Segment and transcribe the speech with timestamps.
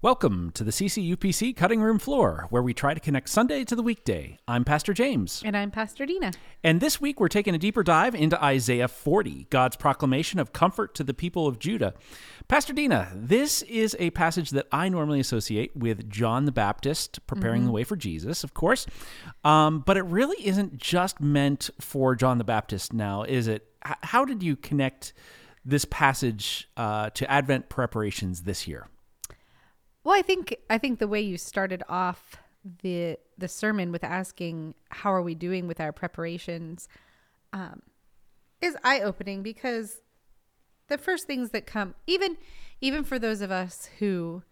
[0.00, 3.82] Welcome to the CCUPC Cutting Room Floor, where we try to connect Sunday to the
[3.82, 4.38] weekday.
[4.46, 5.42] I'm Pastor James.
[5.44, 6.30] And I'm Pastor Dena.
[6.62, 10.94] And this week we're taking a deeper dive into Isaiah 40, God's proclamation of comfort
[10.94, 11.94] to the people of Judah.
[12.46, 17.62] Pastor Dena, this is a passage that I normally associate with John the Baptist preparing
[17.62, 17.66] mm-hmm.
[17.66, 18.86] the way for Jesus, of course.
[19.42, 23.66] Um, but it really isn't just meant for John the Baptist now, is it?
[23.84, 25.12] H- how did you connect
[25.64, 28.86] this passage uh, to Advent preparations this year?
[30.04, 32.36] Well, I think I think the way you started off
[32.82, 36.88] the the sermon with asking how are we doing with our preparations?
[37.52, 37.82] um,
[38.60, 40.00] is eye opening because
[40.88, 42.36] the first things that come even
[42.80, 44.42] even for those of us who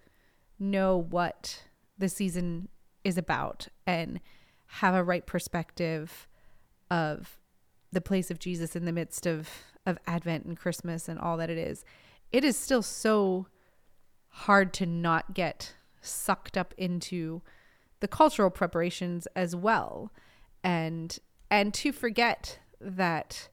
[0.58, 1.62] know what
[1.98, 2.68] the season
[3.04, 4.20] is about and
[4.66, 6.26] have a right perspective
[6.90, 7.38] of
[7.92, 9.48] the place of Jesus in the midst of
[9.84, 11.84] of Advent and Christmas and all that it is,
[12.32, 13.46] it is still so
[14.40, 17.40] hard to not get sucked up into
[18.00, 20.12] the cultural preparations as well.
[20.62, 21.18] And
[21.50, 23.48] and to forget that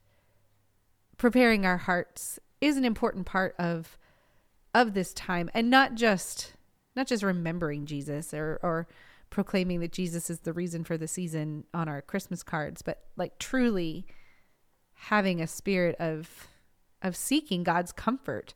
[1.16, 3.96] preparing our hearts is an important part of
[4.74, 6.52] of this time and not just
[6.94, 8.86] not just remembering Jesus or or
[9.30, 13.38] proclaiming that Jesus is the reason for the season on our Christmas cards but like
[13.38, 14.06] truly
[14.92, 16.48] having a spirit of
[17.00, 18.52] of seeking God's comfort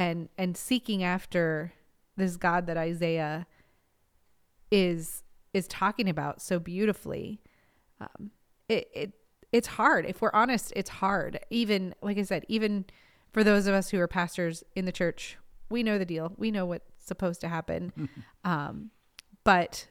[0.00, 1.74] and and seeking after
[2.16, 3.46] this God that Isaiah
[4.70, 7.42] is is talking about so beautifully.
[8.00, 8.30] Um,
[8.66, 9.12] it it
[9.52, 10.06] it's hard.
[10.06, 11.40] If we're honest, it's hard.
[11.50, 12.86] Even like I said, even
[13.30, 15.36] for those of us who are pastors in the church,
[15.68, 16.32] we know the deal.
[16.38, 18.08] We know what's supposed to happen.
[18.44, 18.92] um,
[19.44, 19.86] but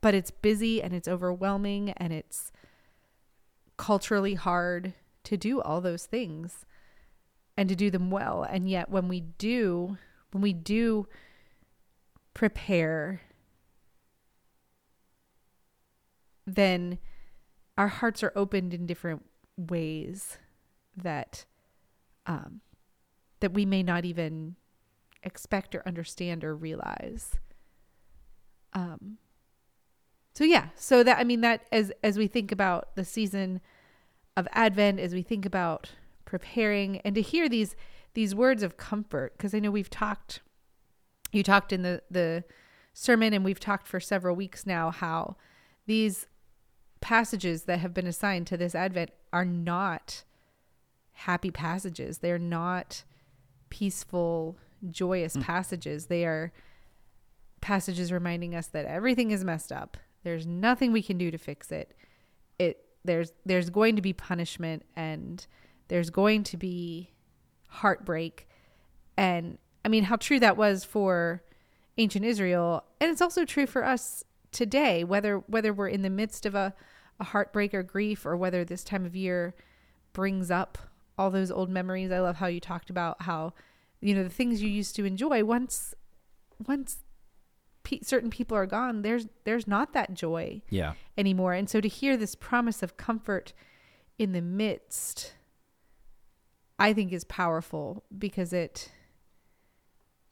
[0.00, 2.52] but it's busy and it's overwhelming and it's
[3.76, 4.94] culturally hard
[5.24, 6.64] to do all those things
[7.56, 8.42] and to do them well.
[8.42, 9.96] And yet when we do,
[10.32, 11.06] when we do
[12.32, 13.22] prepare,
[16.46, 16.98] then
[17.78, 19.24] our hearts are opened in different
[19.56, 20.38] ways
[20.96, 21.44] that
[22.26, 22.60] um,
[23.40, 24.56] that we may not even
[25.22, 27.36] expect or understand or realize.
[28.72, 29.18] Um,
[30.34, 33.60] so yeah, so that I mean that as as we think about the season
[34.36, 35.90] of Advent, as we think about
[36.24, 37.76] preparing and to hear these
[38.14, 39.36] these words of comfort.
[39.36, 40.40] Because I know we've talked
[41.32, 42.44] you talked in the the
[42.92, 45.36] sermon and we've talked for several weeks now how
[45.86, 46.26] these
[47.00, 50.24] passages that have been assigned to this advent are not
[51.12, 52.18] happy passages.
[52.18, 53.04] They're not
[53.68, 54.56] peaceful
[54.90, 55.42] joyous mm.
[55.42, 56.06] passages.
[56.06, 56.52] They are
[57.60, 59.96] passages reminding us that everything is messed up.
[60.22, 61.94] There's nothing we can do to fix it.
[62.58, 65.46] It there's there's going to be punishment and
[65.88, 67.10] there's going to be
[67.68, 68.48] heartbreak.
[69.16, 71.42] And I mean, how true that was for
[71.98, 72.84] ancient Israel.
[73.00, 76.74] And it's also true for us today, whether whether we're in the midst of a,
[77.20, 79.54] a heartbreak or grief or whether this time of year
[80.12, 80.78] brings up
[81.18, 82.10] all those old memories.
[82.10, 83.52] I love how you talked about how,
[84.00, 85.94] you know, the things you used to enjoy once
[86.66, 86.98] once
[87.82, 90.94] pe- certain people are gone, there's there's not that joy yeah.
[91.16, 91.52] anymore.
[91.52, 93.52] And so to hear this promise of comfort
[94.18, 95.34] in the midst
[96.78, 98.90] I think is powerful because it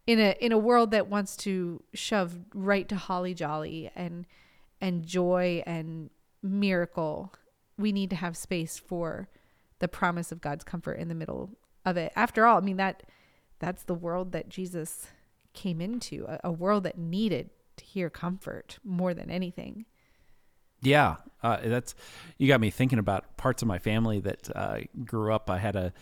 [0.07, 4.27] in a in a world that wants to shove right to holly jolly and
[4.81, 6.11] and joy and
[6.43, 7.33] miracle,
[7.79, 9.29] we need to have space for
[9.79, 11.51] the promise of God's comfort in the middle
[11.85, 12.13] of it.
[12.17, 13.05] After all, I mean that
[13.61, 15.07] that's the world that Jesus
[15.55, 19.87] came into, a, a world that needed to hear comfort more than anything.
[20.81, 21.95] Yeah, uh, that's
[22.39, 25.49] you got me thinking about parts of my family that uh, grew up.
[25.49, 25.93] I had a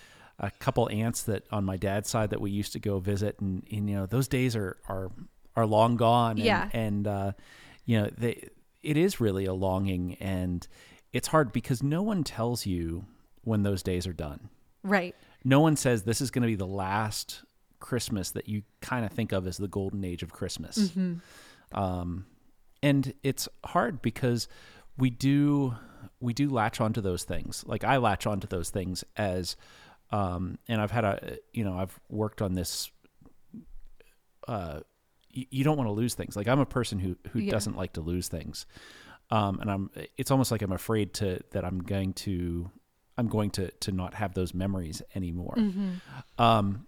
[0.40, 3.62] a couple aunts that on my dad's side that we used to go visit, and,
[3.70, 5.10] and you know those days are are
[5.54, 6.32] are long gone.
[6.32, 7.32] And, yeah, and uh,
[7.84, 8.48] you know they
[8.82, 10.66] it is really a longing, and
[11.12, 13.04] it's hard because no one tells you
[13.42, 14.48] when those days are done.
[14.82, 15.14] Right.
[15.44, 17.42] No one says this is going to be the last
[17.78, 20.78] Christmas that you kind of think of as the golden age of Christmas.
[20.78, 21.78] Mm-hmm.
[21.78, 22.26] Um,
[22.82, 24.48] and it's hard because
[24.96, 25.74] we do
[26.20, 27.64] we do latch onto those things.
[27.66, 29.56] Like I latch onto those things as
[30.12, 32.90] um, and I've had a, you know, I've worked on this.
[34.48, 34.80] Uh,
[35.30, 36.36] you, you don't want to lose things.
[36.36, 37.50] Like I'm a person who who yeah.
[37.50, 38.66] doesn't like to lose things,
[39.30, 39.90] um, and I'm.
[40.16, 42.70] It's almost like I'm afraid to that I'm going to,
[43.16, 45.54] I'm going to to not have those memories anymore.
[45.56, 46.42] Mm-hmm.
[46.42, 46.86] Um,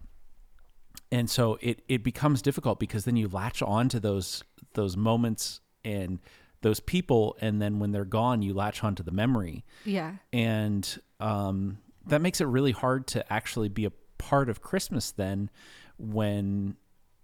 [1.13, 4.43] and so it it becomes difficult because then you latch on to those
[4.75, 6.19] those moments and
[6.63, 11.79] those people and then when they're gone you latch onto the memory yeah and um
[12.07, 15.51] that makes it really hard to actually be a part of Christmas then
[15.99, 16.77] when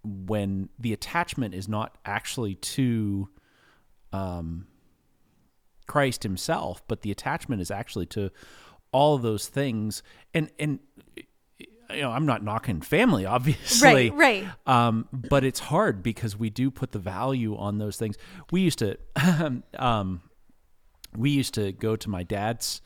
[0.04, 3.28] when the attachment is not actually to
[4.12, 4.66] um,
[5.86, 8.30] Christ Himself, but the attachment is actually to
[8.92, 10.02] all of those things.
[10.32, 10.78] And and
[11.90, 14.48] you know, I'm not knocking family, obviously, Right, right.
[14.66, 18.16] Um, but it's hard because we do put the value on those things.
[18.50, 18.98] We used to,
[19.78, 20.22] um,
[21.16, 22.82] we used to go to my dad's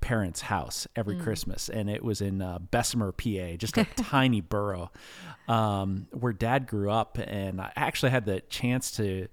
[0.00, 4.90] parents' house every Christmas, and it was in uh, Bessemer, PA, just a tiny borough
[5.48, 7.18] um, where Dad grew up.
[7.18, 9.28] And I actually had the chance to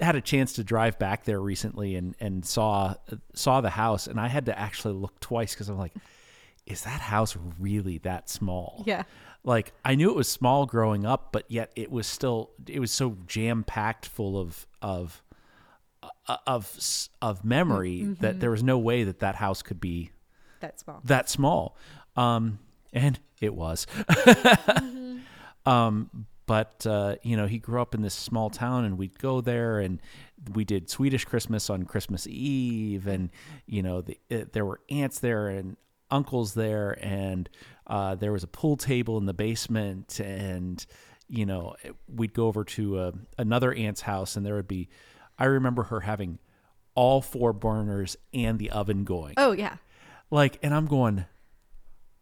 [0.00, 2.94] had a chance to drive back there recently and and saw
[3.34, 5.94] saw the house, and I had to actually look twice because I'm like,
[6.66, 8.84] is that house really that small?
[8.86, 9.04] Yeah.
[9.44, 12.92] Like I knew it was small growing up, but yet it was still it was
[12.92, 15.22] so jam packed full of of
[16.46, 16.78] of
[17.20, 20.10] of memory that there was no way that that house could be
[20.60, 21.00] That's small.
[21.04, 21.76] that small.
[22.16, 22.58] Um,
[22.92, 23.86] and it was.
[25.66, 29.40] um, but uh, you know, he grew up in this small town, and we'd go
[29.40, 30.00] there, and
[30.54, 33.30] we did Swedish Christmas on Christmas Eve, and
[33.66, 35.76] you know, the, uh, there were aunts there and
[36.10, 37.48] uncles there, and
[37.86, 40.84] uh, there was a pool table in the basement, and
[41.28, 41.74] you know,
[42.14, 44.88] we'd go over to uh, another aunt's house, and there would be.
[45.42, 46.38] I remember her having
[46.94, 49.76] all four burners and the oven going Oh yeah.
[50.30, 51.24] like and i'm going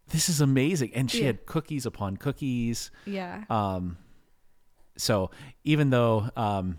[0.08, 1.26] this is amazing and she Yeah.
[1.26, 3.44] had cookies upon cookies Yeah.
[3.50, 3.98] um
[4.96, 5.30] so
[5.64, 6.78] even though um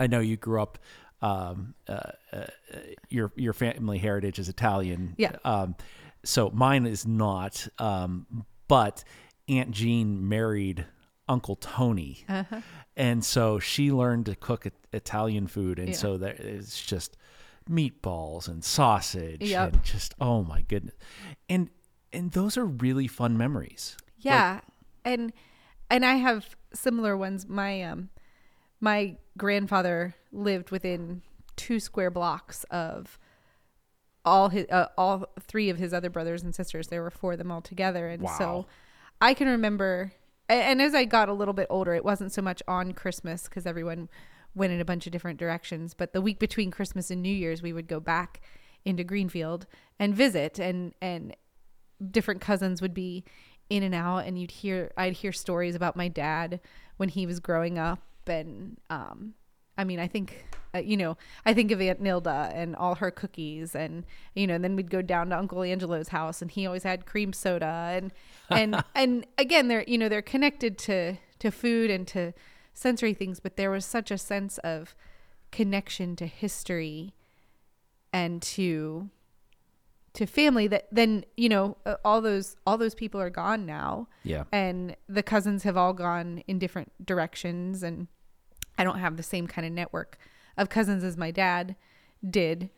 [0.00, 0.78] i know you grew up
[1.20, 2.00] um uh,
[2.32, 2.46] uh,
[3.08, 5.36] your your family heritage is italian Yeah.
[5.44, 5.76] um
[6.24, 9.04] so mine is not um but
[9.48, 10.84] aunt jean married
[11.28, 12.60] uncle tony Uh-huh.
[12.96, 15.94] and so she learned to cook italian food and Yeah.
[15.96, 17.16] so there it's just
[17.70, 19.72] meatballs and sausage Yep.
[19.72, 20.94] and just oh my goodness
[21.48, 21.70] and
[22.12, 24.60] and those are really fun memories Yeah.
[25.04, 25.32] and
[25.90, 27.46] and I have similar ones.
[27.46, 28.08] My um
[28.80, 31.20] my grandfather lived within
[31.56, 33.18] two square blocks of
[34.24, 36.88] all his uh, all three of his other brothers and sisters.
[36.88, 38.38] There were four of them all together, and Wow.
[38.38, 38.66] so
[39.20, 40.12] I can remember.
[40.52, 43.66] And as I got a little bit older, it wasn't so much on Christmas because
[43.66, 44.08] everyone
[44.54, 45.94] went in a bunch of different directions.
[45.94, 48.40] But the week between Christmas and New Year's, we would go back
[48.84, 49.66] into Greenfield
[49.98, 51.34] and visit, and and
[52.10, 53.24] different cousins would be
[53.70, 56.60] in and out and you'd hear I'd hear stories about my dad
[56.96, 59.34] when he was growing up and um
[59.82, 63.10] I mean I think uh, you know I think of Aunt Nilda and all her
[63.10, 66.66] cookies and you know and then we'd go down to Uncle Angelo's house and he
[66.66, 68.12] always had cream soda and
[68.48, 72.32] and and again they're you know they're connected to to food and to
[72.72, 74.94] sensory things but there was such a sense of
[75.50, 77.12] connection to history
[78.12, 79.10] and to
[80.14, 84.08] to family that then you know uh, all those all those people are gone now.
[84.24, 84.44] Yeah.
[84.52, 88.08] And the cousins have all gone in different directions and
[88.78, 90.18] i don't have the same kind of network
[90.56, 91.76] of cousins as my dad
[92.28, 92.70] did.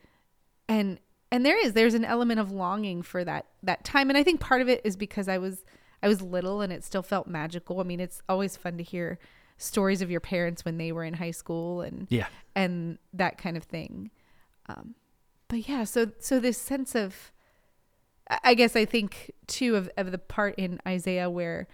[0.68, 1.00] And
[1.30, 4.08] and there is there's an element of longing for that that time.
[4.08, 5.64] And i think part of it is because i was
[6.02, 7.80] i was little and it still felt magical.
[7.80, 9.18] I mean it's always fun to hear
[9.56, 12.26] stories of your parents when they were in high school and yeah.
[12.54, 14.10] and that kind of thing.
[14.66, 14.94] Um,
[15.48, 17.30] but yeah, so so this sense of,
[18.30, 21.68] I- I guess I think too of, of the part in Isaiah where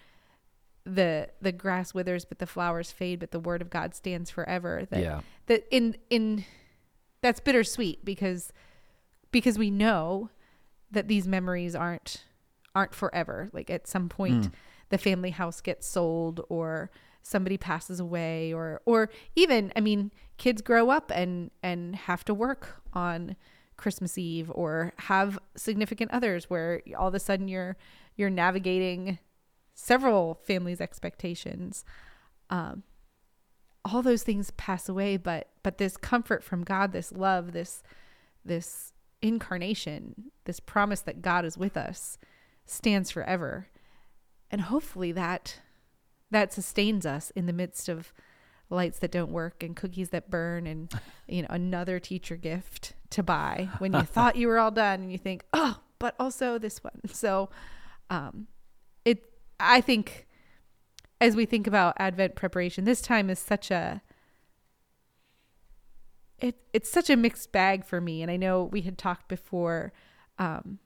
[0.85, 4.87] the the grass withers but the flowers fade but the word of God stands forever.
[4.91, 5.21] That, Yeah.
[5.47, 6.45] That in in
[7.21, 8.53] that's bittersweet because
[9.31, 10.31] because we know
[10.91, 12.25] that these memories aren't
[12.75, 13.51] aren't forever.
[13.53, 14.53] Like at some point hmm.
[14.89, 16.91] the family house gets sold or
[17.23, 22.35] somebody passes away or or even I mean kids grow up and and have to
[22.35, 23.37] work on
[23.77, 27.77] Christmas Eve or have significant others where all of a sudden you're
[28.17, 29.19] you're navigating
[29.81, 31.85] several families expectations.
[32.49, 32.83] Um
[33.83, 37.83] all those things pass away but but this comfort from God this love this
[38.45, 42.19] this incarnation this promise that God is with us
[42.67, 43.69] stands forever.
[44.51, 45.61] And hopefully that
[46.31, 48.13] that sustains us in the midst of
[48.69, 50.93] lights that don't work and cookies that burn and
[51.29, 55.11] you know another teacher gift to buy when you thought you were all done and
[55.11, 57.01] you think oh but also this one.
[57.13, 57.51] So
[58.11, 58.47] um
[59.61, 60.27] i think
[61.21, 64.03] as we think about advent preparation this time is such a
[66.39, 68.23] it it's such a mixed bag for me.
[68.23, 69.93] And i know we had talked before
[70.39, 70.79] um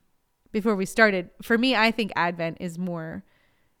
[0.51, 1.29] before we started.
[1.41, 3.23] For me i think advent is more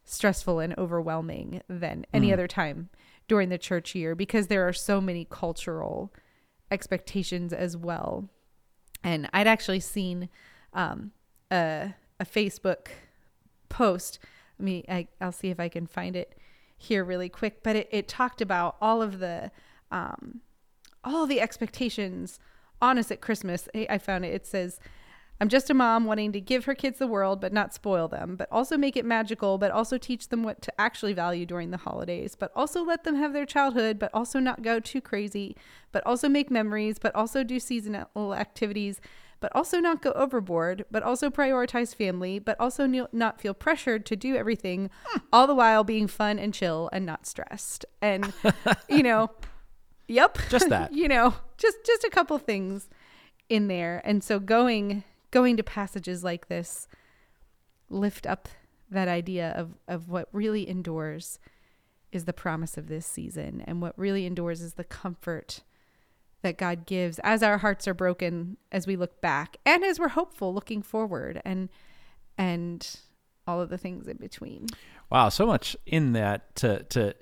[0.03, 2.33] stressful and overwhelming than any Mm.
[2.33, 2.89] other time
[3.27, 6.13] during the church year because there are so many cultural
[6.71, 8.29] expectations as well.
[9.03, 10.29] And i'd actually seen
[10.73, 11.11] um
[11.51, 12.87] a, a facebook
[13.69, 14.19] post
[14.59, 16.37] me I, i'll see if i can find it
[16.77, 19.51] here really quick, but it, it talked about all of the
[19.91, 20.41] um,
[21.03, 22.39] all the expectations
[22.81, 23.67] on us at Christmas.
[23.75, 24.33] I I found it.
[24.33, 24.79] It says,
[25.39, 28.35] I'm just a mom wanting to give her kids the world, but not spoil them,
[28.35, 31.77] but also make it magical, but also teach them what to actually value during the
[31.77, 35.57] holidays, but also let them have their childhood, but also not go too crazy,
[35.91, 39.01] but also make memories, but also do seasonal activities,
[39.45, 44.03] but also not go overboard, but also prioritize family, but also ne- not feel pressured
[44.03, 45.19] to do everything, hmm.
[45.31, 47.85] all the while being fun and chill and not stressed.
[48.01, 48.33] And,
[48.89, 49.29] you know,
[50.07, 50.39] yep.
[50.49, 50.91] Just that.
[50.95, 52.89] you know, just just a couple things
[53.47, 54.01] in there.
[54.03, 56.87] And so going going to passages like this
[57.91, 58.49] lift up
[58.89, 61.37] that idea of of what really endures
[62.11, 65.61] is the promise of this season and what really endures is the comfort
[66.45, 70.09] that God gives as our hearts are broken as we look back and as we're
[70.09, 71.69] hopeful looking forward and
[72.37, 72.99] and
[73.47, 74.67] all of the things in between.
[75.09, 77.15] Wow, so much in that to to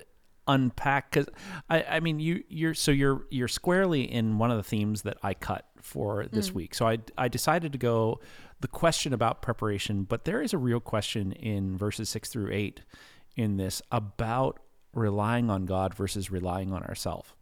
[0.46, 1.26] unpack because
[1.70, 5.16] I, I mean you you're so you're you're squarely in one of the themes that
[5.22, 6.56] I cut for this mm.
[6.56, 6.74] week.
[6.74, 8.20] So I I decided to go
[8.60, 12.82] the question about preparation, but there is a real question in verses six through eight
[13.36, 14.60] in this about
[14.92, 17.32] relying on God versus relying on ourselves.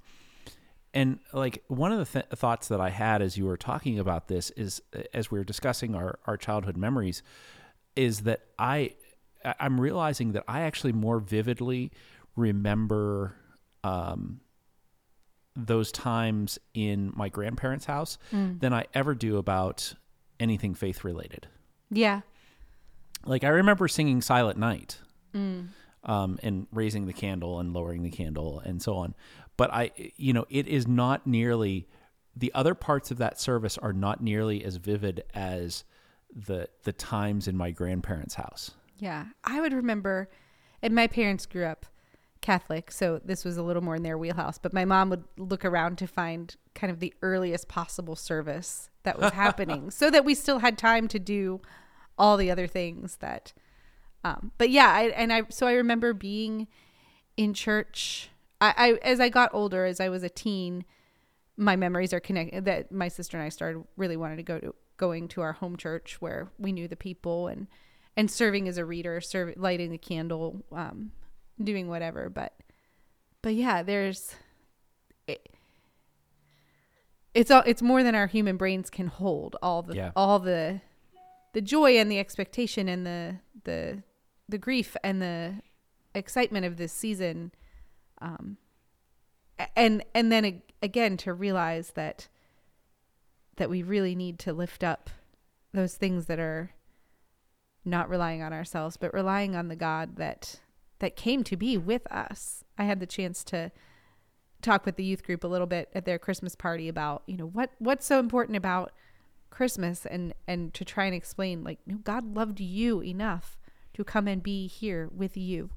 [0.95, 4.29] And like one of the th- thoughts that I had as you were talking about
[4.29, 4.83] this is
[5.15, 7.23] as we were discussing our, our childhood memories
[7.97, 8.95] is that I
[9.45, 11.91] I- I'm realizing that I actually more vividly
[12.37, 13.35] remember
[13.85, 14.41] um,
[15.57, 19.95] those times in my grandparents' house than I ever do about
[20.41, 21.49] anything faith related.
[21.91, 22.21] Yeah.
[23.25, 24.99] Like I remember singing Silent Night,
[26.05, 29.15] um, and raising the candle and lowering the candle and so on.
[29.63, 31.87] But I, you know, it is not nearly
[32.35, 35.85] the other parts of that service are not nearly as vivid as
[36.35, 38.73] the the times in my grandparents' house.
[38.99, 39.27] Yeah.
[39.45, 40.29] I would remember,
[40.83, 41.87] and my parents grew up
[42.41, 45.65] Catholic, so this was a little more in their wheelhouse, but my mom would look
[45.65, 50.35] around to find kind of the earliest possible service that was happening so that we
[50.35, 51.61] still had time to do
[52.19, 53.53] all the other things that,
[54.25, 56.67] um, but yeah, I, and I, so I remember being
[57.37, 58.29] in church.
[58.63, 60.85] I, I, as I got older, as I was a teen,
[61.57, 64.75] my memories are connected that my sister and I started really wanted to go to
[64.97, 67.67] going to our home church where we knew the people and
[68.17, 71.11] and serving as a reader, serving lighting the candle, um,
[71.63, 72.31] doing whatever.
[72.31, 72.55] But
[73.43, 74.37] but yeah, there's
[75.27, 75.49] it,
[77.35, 79.57] it's all it's more than our human brains can hold.
[79.63, 80.13] All the Yeah.
[80.15, 80.81] all the
[81.53, 84.03] the joy and the expectation and the the
[84.49, 85.63] the grief and the
[86.15, 87.53] excitement of this season
[88.23, 88.57] um
[89.77, 92.29] and and then again to realize that
[93.57, 95.11] that we really need to lift up
[95.73, 96.71] those things that are
[97.85, 100.61] not relying on ourselves but relying on the god that
[101.03, 102.63] that came to be with us.
[102.79, 103.73] I had the chance to
[104.63, 107.49] talk with the youth group a little bit at their christmas party about you know
[107.49, 108.93] what what's so important about
[109.51, 113.59] christmas and and to try and explain like god loved you enough
[113.93, 115.69] to come and be here with you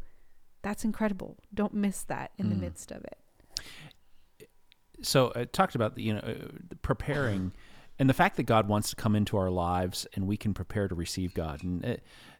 [0.65, 1.37] that's incredible.
[1.53, 4.49] Don't miss that in the midst of it.
[5.03, 6.47] So I talked about the, you know uh,
[6.81, 7.51] preparing
[7.99, 10.87] and the fact that God wants to come into our lives and we can prepare
[10.87, 11.61] to receive God.
[11.63, 11.95] And uh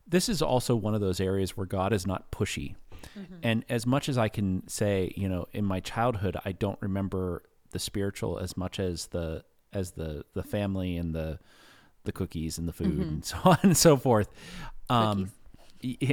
[0.07, 2.75] this is also one of those areas where God is not pushy.
[3.43, 7.43] And as much as I can say you know in my childhood I don't remember
[7.69, 11.37] the spiritual as much as the as the the family and the
[12.05, 14.29] the cookies and the food and so on and so forth.
[14.89, 15.31] Um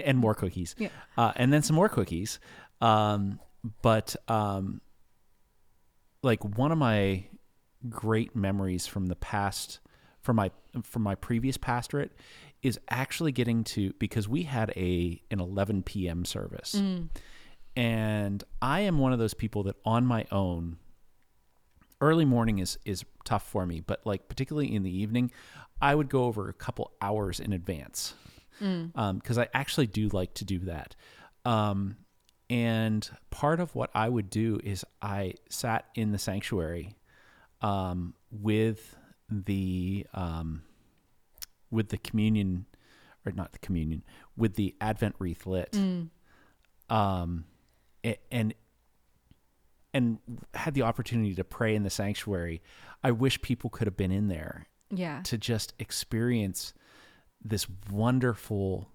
[0.04, 0.88] and more cookies Yeah.
[1.16, 2.38] uh, and then some more cookies
[2.80, 3.38] um
[3.82, 4.80] but um
[6.22, 7.24] like one of my
[7.88, 9.80] great memories from the past
[10.20, 10.50] from my
[10.82, 12.12] from my previous pastorate
[12.62, 16.24] is actually getting to because we had a an 11 p.m.
[16.24, 16.80] service.
[17.74, 20.76] And I am one of those people that on my own
[22.00, 25.32] early morning is is tough for me, but like particularly in the evening,
[25.80, 28.14] I would go over a couple hours in advance
[28.62, 30.94] because I actually do like to do that.
[31.44, 31.96] Um,
[32.48, 36.94] and part of what I would do is I sat in the sanctuary
[37.60, 38.96] um, with
[39.30, 40.62] the um,
[41.70, 42.66] with the communion
[43.24, 44.02] or not the communion
[44.36, 45.74] with the Advent wreath lit,
[46.90, 47.44] um,
[48.04, 48.54] a- and
[49.94, 50.18] and
[50.54, 52.62] had the opportunity to pray in the sanctuary.
[53.04, 56.74] I wish people could have been in there yeah to just experience
[57.44, 58.88] this wonderful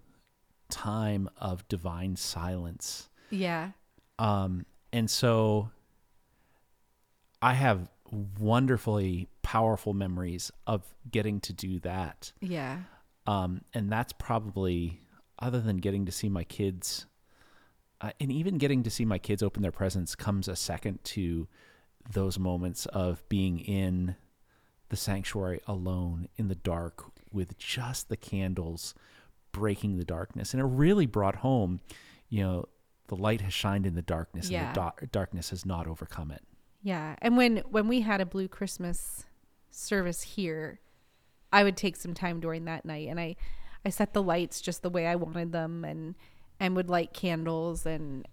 [0.70, 3.10] time of divine silence.
[3.30, 3.72] yeah
[4.20, 5.70] Um, and so
[7.42, 7.90] I have
[8.40, 12.32] wonderfully powerful memories of getting to do that.
[12.42, 12.80] yeah
[13.26, 15.02] Um, and that's probably,
[15.40, 17.06] other than getting to see my kids
[18.00, 21.48] uh, and even getting to see my kids open their presents comes a second to
[22.12, 24.16] those moments of being in
[24.90, 28.94] the sanctuary alone in the dark with just the candles
[29.52, 31.80] breaking the darkness and it really brought home
[32.30, 32.66] you know
[33.08, 34.68] the light has shined in the darkness Yeah.
[34.68, 36.44] and the da- darkness has not overcome it
[36.84, 39.26] Yeah, and when when we had a blue Christmas
[39.72, 40.80] service here,
[41.52, 43.36] I would take some time during that night and I
[43.86, 46.16] I set the lights just the way I wanted them and
[46.60, 48.28] and would light candles and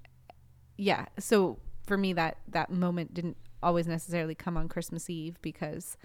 [0.77, 1.07] yeah.
[1.19, 5.97] So for me that that moment didn't always necessarily come on Christmas Eve because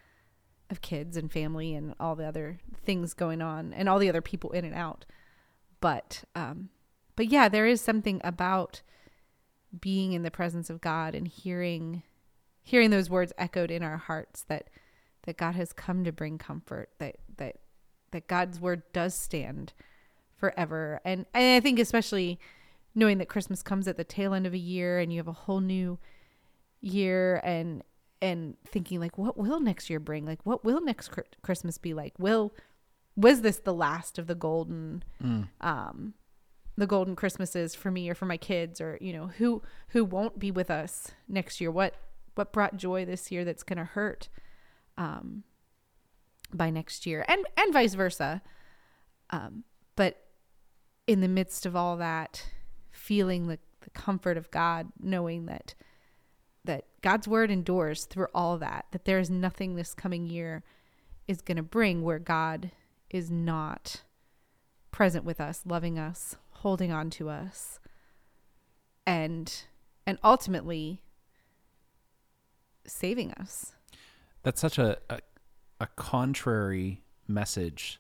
[0.69, 4.21] of kids and family and all the other things going on and all the other
[4.21, 5.05] people in and out.
[5.81, 6.69] But um
[7.15, 8.81] but yeah, there is something about
[9.77, 12.03] being in the presence of God and hearing
[12.63, 14.69] hearing those words echoed in our hearts that
[15.23, 17.57] that God has come to bring comfort that that
[18.11, 19.73] that God's word does stand
[20.35, 22.39] forever and and I think especially
[22.95, 25.33] knowing that Christmas comes at the tail end of a year and you have a
[25.33, 25.99] whole new
[26.81, 27.83] year and
[28.21, 30.25] and thinking like what will next year bring?
[30.25, 32.13] Like what will next Chri- Christmas be like?
[32.17, 32.53] Will
[33.15, 35.03] was this the last of the golden
[35.61, 36.13] um
[36.77, 40.39] the golden christmases for me or for my kids or you know who who won't
[40.39, 41.71] be with us next year?
[41.71, 41.95] What
[42.35, 44.29] what brought joy this year that's going to hurt
[44.97, 45.43] um
[46.53, 47.25] by next year?
[47.27, 48.41] And and vice versa.
[49.29, 49.63] Um
[49.95, 50.23] but
[51.07, 52.45] in the midst of all that
[52.91, 55.73] feeling the, the comfort of god knowing that
[57.01, 60.63] god's word endures through all that that there is nothing this coming year
[61.27, 62.71] is going to bring where god
[63.09, 64.03] is not
[64.91, 67.79] present with us loving us holding on to us.
[69.05, 69.51] And
[70.05, 71.01] and ultimately
[72.85, 73.73] saving us.
[74.43, 75.19] That's such a, a
[75.79, 77.99] a contrary message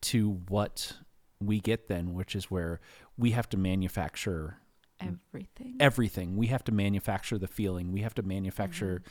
[0.00, 0.94] to what
[1.40, 2.80] we get then which is where
[3.16, 4.56] we have to manufacture
[5.00, 5.76] everything.
[5.80, 6.36] Everything.
[6.36, 7.92] We have to manufacture the feeling.
[7.92, 9.02] We have to manufacture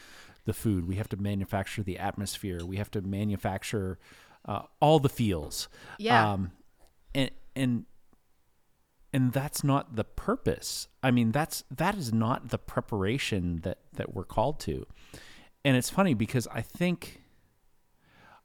[0.45, 0.87] the food.
[0.87, 2.65] We have to manufacture the atmosphere.
[2.65, 3.99] We have to manufacture
[4.45, 5.67] uh, all the feels.
[5.97, 6.33] Yeah.
[6.33, 6.51] um
[7.13, 7.85] and and
[9.11, 10.87] and that's not the purpose.
[11.01, 14.85] I mean that's that is not the preparation that that we're called to.
[15.65, 17.21] And it's funny because i think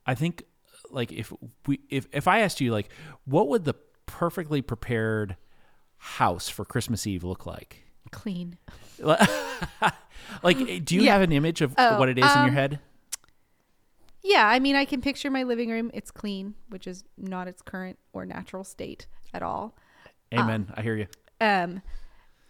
[0.04, 0.42] i think
[0.90, 1.32] like if
[1.66, 2.88] we if if i asked you like
[3.24, 3.74] what would the
[4.06, 5.36] perfectly prepared
[6.04, 7.82] house for christmas eve look like?
[8.10, 8.56] Clean.
[10.42, 11.12] Like do you Yeah.
[11.12, 12.78] have an image of Oh, what it is in your um, head?
[14.22, 15.90] Yeah i mean i can picture my living room.
[15.94, 19.76] It's clean which is not its current or natural state at all.
[20.32, 20.72] Amen.
[20.76, 21.06] I hear you.
[21.40, 21.82] um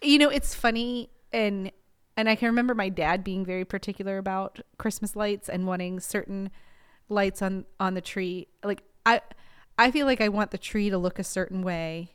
[0.03, 1.71] you know it's funny and
[2.17, 6.51] and i can remember my dad being very particular about christmas lights and wanting certain
[7.09, 8.49] lights on on the tree.
[8.63, 9.21] Like i
[9.79, 12.13] i feel like i want the tree to look a certain way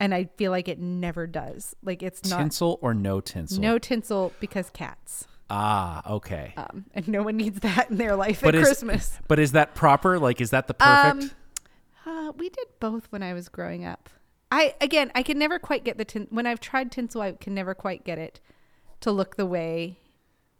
[0.00, 3.78] and i feel like it never does like it's not tinsel or no tinsel no
[3.78, 8.54] tinsel because cats ah okay um and no one needs that in their life But
[8.54, 11.30] at is- christmas but is that proper like is that the perfect Um,
[12.28, 14.08] uh, we did both when I was growing up.
[14.52, 16.28] I again, I can never quite get the tin.
[16.30, 18.38] When I've tried tinsel, I can never quite get it
[19.00, 19.98] to look the way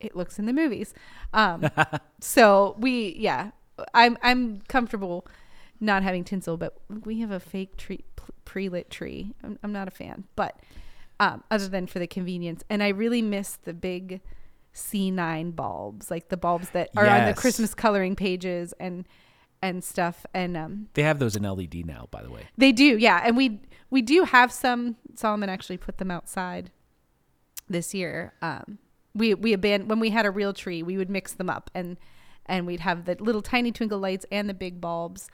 [0.01, 0.93] it looks in the movies.
[1.33, 1.71] Um,
[2.21, 3.53] so we, yeah,
[3.95, 5.25] I'm I'm comfortable
[5.81, 8.05] not having tinsel, but we have a fake tree,
[8.45, 9.35] pre lit tree.
[9.43, 10.59] I'm, I'm not a fan, but
[11.21, 14.21] um, other than for the convenience, and I really miss the big
[14.75, 19.07] C9 bulbs, like the bulbs that are on the Christmas coloring pages and
[19.63, 20.27] and stuff.
[20.35, 23.23] And um, they have those in led now by the way they do, yeah.
[23.25, 23.61] And we
[23.91, 24.97] we do have some.
[25.15, 26.71] Solomon actually put them outside
[27.69, 28.35] this year.
[28.43, 28.79] Um,
[29.15, 30.83] we we abandoned when we had a real tree.
[30.83, 31.97] We would mix them up and
[32.45, 35.29] and we'd have the little tiny twinkle lights and the big bulbs.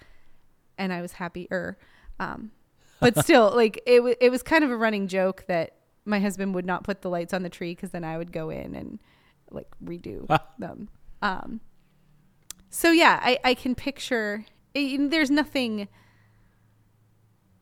[0.82, 1.78] And I was happier.
[2.18, 2.50] Um,
[2.98, 6.54] but still, like it wa it was kind of a running joke that my husband
[6.56, 8.98] would not put the lights on the tree because then I would go in and
[9.50, 10.26] like redo
[10.58, 10.88] them.
[11.22, 11.60] Um,
[12.70, 14.44] so yeah, I, I can picture.
[14.74, 15.86] I- there's nothing.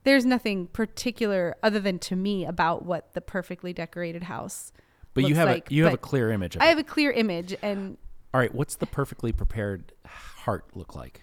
[0.04, 4.72] There's nothing particular other than to me about what the perfectly decorated house.
[5.12, 6.84] but you have like, a you have a clear image of I it have a
[6.84, 7.98] clear image, and
[8.32, 11.20] all right what's the perfectly prepared heart look like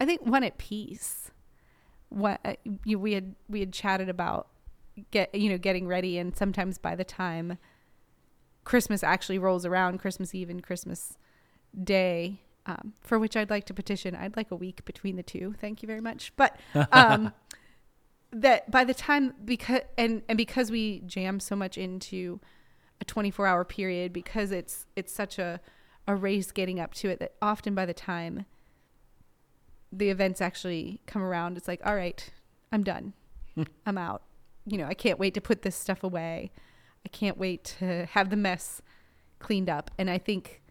[0.00, 1.30] I think one at peace.
[2.08, 2.54] What uh,
[2.84, 4.48] you, we had we had chatted about
[5.10, 7.58] get you know getting ready, and sometimes by the time
[8.64, 11.16] Christmas actually rolls around, Christmas Eve and Christmas
[11.82, 14.14] Day, um, for which I'd like to petition.
[14.14, 15.54] I'd like a week between the two.
[15.60, 16.32] Thank you very much.
[16.36, 16.58] But
[16.92, 17.32] um,
[18.32, 22.40] that by the time because and and because we jam so much into
[23.00, 25.60] a 24 hour period because it's it's such a
[26.06, 28.46] a race getting up to it that often by the time
[29.92, 32.30] the events actually come around it's like all right
[32.72, 33.12] i'm done
[33.56, 33.64] hmm.
[33.84, 34.22] I'm out.
[34.66, 36.52] You know, I can't wait to put this stuff away.
[37.04, 38.82] I can't wait to have the mess
[39.38, 39.90] cleaned up.
[39.98, 40.62] And I think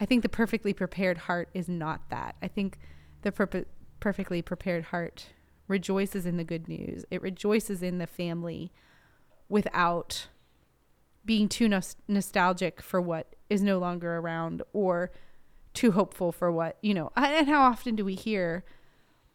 [0.00, 2.36] I think the perfectly prepared heart is not that.
[2.40, 2.78] I think
[3.22, 3.66] the per-
[3.98, 5.26] perfectly prepared heart
[5.66, 7.04] rejoices in the good news.
[7.10, 8.72] It rejoices in the family
[9.48, 10.28] without
[11.24, 15.10] being too nos- nostalgic for what is no longer around or
[15.74, 17.10] too hopeful for what, you know.
[17.16, 18.64] And how often do we hear,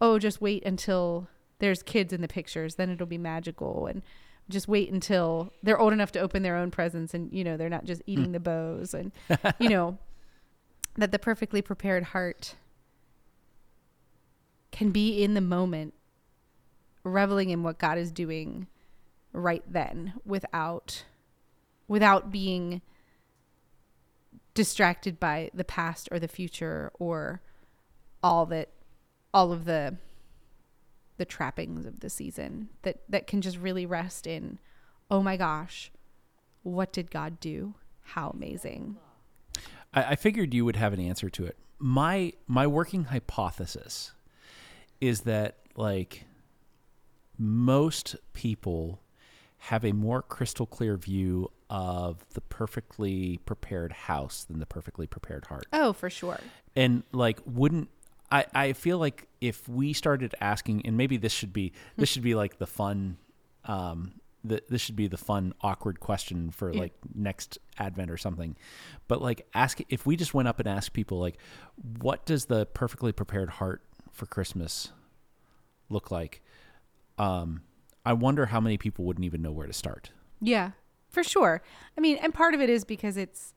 [0.01, 1.27] "Oh, just wait until
[1.59, 4.01] there's kids in the pictures, then it'll be magical." And
[4.49, 7.69] just wait until they're old enough to open their own presents and, you know, they're
[7.69, 8.31] not just eating hmm.
[8.33, 9.11] the bows and
[9.59, 9.97] you know,
[10.95, 12.55] that the perfectly prepared heart
[14.71, 15.93] can be in the moment
[17.03, 18.67] reveling in what God is doing
[19.31, 21.05] right then without
[21.87, 22.81] without being
[24.53, 27.41] distracted by the past or the future or
[28.21, 28.69] all that
[29.33, 29.97] all of the
[31.17, 34.59] the trappings of the season that that can just really rest in
[35.09, 35.91] oh my gosh
[36.63, 38.97] what did god do how amazing
[39.93, 41.57] I, I figured you would have an answer to it.
[41.79, 44.13] My my working hypothesis
[45.01, 46.25] is that like
[47.37, 48.99] most people
[49.67, 55.45] have a more crystal clear view of the perfectly prepared house than the perfectly prepared
[55.45, 55.65] heart.
[55.71, 56.39] oh for sure
[56.75, 57.89] And like wouldn't
[58.31, 62.23] I, I feel like if we started asking and maybe this should be this should
[62.23, 63.17] be like the fun
[63.65, 66.81] um the, this should be the fun awkward question for Yeah.
[66.81, 68.57] like next advent or something
[69.07, 71.37] but like ask if we just went up and asked people like
[71.99, 74.91] what does the perfectly prepared heart for christmas
[75.89, 76.41] look like
[77.17, 77.61] um
[78.05, 80.11] i wonder how many people wouldn't even know where to start
[80.41, 80.71] Yeah,
[81.09, 81.61] for sure.
[81.97, 83.53] I mean, and part of it is because it's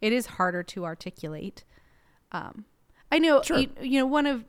[0.00, 1.64] it is harder to articulate.
[2.32, 2.64] Um,
[3.12, 3.58] I know Sure.
[3.58, 4.44] you, you know one of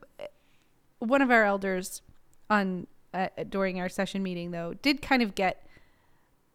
[1.00, 2.02] one of our elders
[2.50, 5.66] on uh, during our session meeting though did kind of get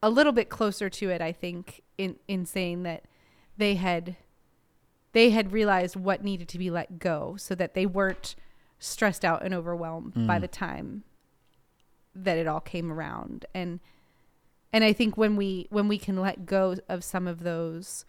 [0.03, 1.21] a little bit closer to it.
[1.21, 3.05] I think in in saying that
[3.59, 4.17] they had
[5.13, 8.37] they had realized what needed to be let go so that they weren't
[8.79, 10.43] stressed out and overwhelmed by Mm.
[10.43, 11.05] the time
[12.25, 13.47] that it all came around.
[13.55, 13.81] And
[14.73, 18.05] and i think when we when we can let go of some of those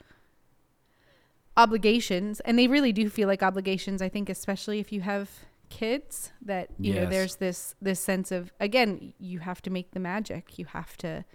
[1.55, 5.29] obligations and they really do feel like obligations i think especially if you have
[5.69, 9.99] kids that you know there's this this sense of again you have to make the
[9.99, 10.57] magic.
[10.57, 11.25] You have to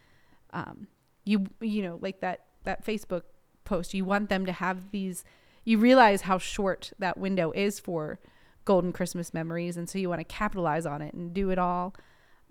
[0.52, 0.86] um
[1.24, 3.22] you you know like that that facebook
[3.64, 5.24] post you want them to have these
[5.64, 8.18] you realize how short that window is for
[8.64, 11.94] golden christmas memories and so you want to capitalize on it and do it all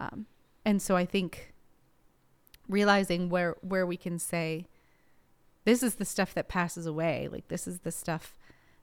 [0.01, 0.25] um,
[0.65, 1.53] and so i think
[2.67, 4.65] realizing where where we can say
[5.63, 8.35] this is the stuff that passes away like this is the stuff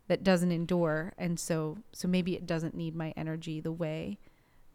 [0.09, 1.12] that doesn't endure.
[1.16, 4.18] And so so maybe it doesn't need my energy the way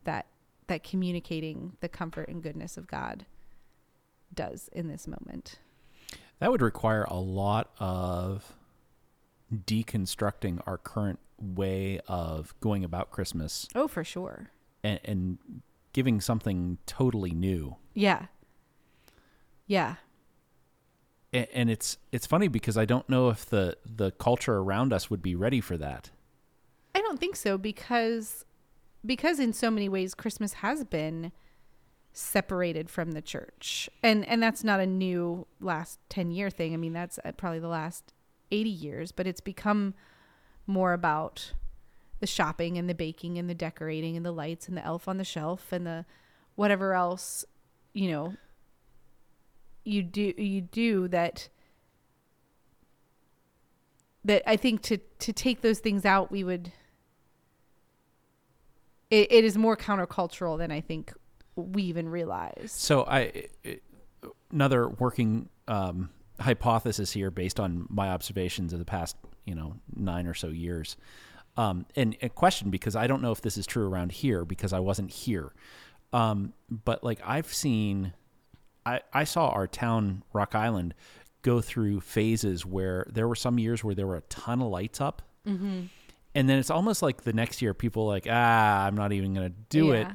[0.05, 0.27] that
[0.67, 3.25] that communicating the comfort and goodness of god
[4.33, 5.59] does in this moment.
[6.39, 8.55] That would require a lot of
[9.53, 13.67] deconstructing our current way of going about christmas.
[13.75, 14.49] Oh for sure.
[14.83, 15.37] And, and
[15.93, 17.77] giving something totally new.
[17.93, 18.25] yeah
[19.65, 19.95] yeah
[21.31, 25.09] And, and it's it's funny because I don't know if the the culture around us
[25.09, 26.09] would be ready for that.
[26.95, 28.45] I don't think so because
[29.05, 31.31] because in so many ways Christmas has been
[32.11, 33.89] separated from the church.
[34.03, 36.73] And and that's not a new last 10 year thing.
[36.73, 38.13] I mean that's uh, probably the last
[38.51, 39.93] 80 years, but it's become
[40.67, 41.53] more about
[42.23, 45.17] the shopping and the baking and the decorating and the lights and the elf on
[45.17, 46.05] the shelf and the
[46.55, 47.43] whatever else,
[47.93, 48.33] you know,
[49.83, 51.49] you do you do that
[54.23, 56.71] that I think to to take those things out, we would.
[59.11, 61.11] It, it is more countercultural than I think
[61.57, 62.71] we even realize.
[62.71, 63.47] So I
[64.49, 66.09] another working um,
[66.39, 70.95] hypothesis here based on my observations of the past you know nine or so years.
[71.55, 74.73] Um, and a question because I don't know if this is true around here because
[74.73, 75.53] I wasn't here.
[76.11, 78.13] Um, but like I've seen,
[78.85, 80.93] I, I saw our town, Rock Island,
[81.43, 84.99] go through phases where there were some years where there were a ton of lights
[85.01, 85.21] up.
[85.47, 85.81] Mm-hmm.
[86.35, 89.33] And then it's almost like the next year people are like, ah, I'm not even
[89.35, 90.07] going to do it.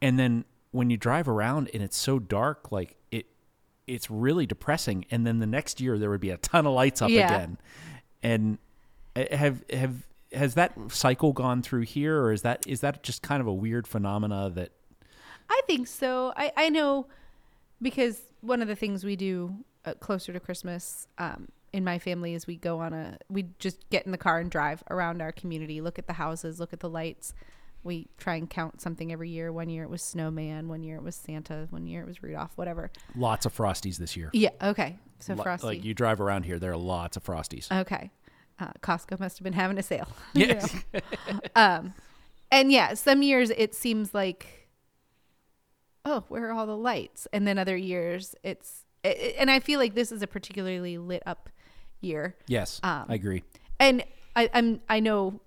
[0.00, 3.26] And then when you drive around and it's so dark, like it,
[3.88, 5.06] it's really depressing.
[5.10, 7.34] And then the next year there would be a ton of lights up Yeah.
[7.34, 7.58] again.
[8.22, 8.58] And
[9.16, 13.22] uh, have, have, has that cycle gone through here or is that, is that just
[13.22, 14.70] kind of a weird phenomena that,
[15.48, 16.32] I think so.
[16.36, 17.06] I, I know
[17.82, 22.34] because one of the things we do uh, closer to Christmas um, in my family
[22.34, 25.32] is we go on a, we just get in the car and drive around our
[25.32, 27.34] community, look at the houses, look at the lights.
[27.82, 29.52] we try and count something every year.
[29.52, 32.52] One year it was snowman, one year it was Santa, one year it was Rudolph,
[32.56, 32.90] whatever.
[33.14, 34.30] Lots of frosties this year.
[34.32, 34.50] Yeah.
[34.62, 34.98] Okay.
[35.18, 35.66] So Lo- frosty.
[35.66, 37.70] Like you drive around here, there are lots of frosties.
[37.70, 38.10] Okay.
[38.60, 40.08] Uh, Costco must have been having a sale.
[40.34, 40.64] You know?
[41.56, 41.94] um,
[42.52, 44.68] and yeah, some years it seems like,
[46.04, 47.26] oh, where are all the lights?
[47.32, 50.98] And then other years it's, i- i- and I feel like this is a particularly
[50.98, 51.48] lit up
[52.00, 52.36] year.
[52.46, 53.42] yes, Um, I agree.
[53.80, 54.04] And
[54.36, 55.40] I, I'm, I know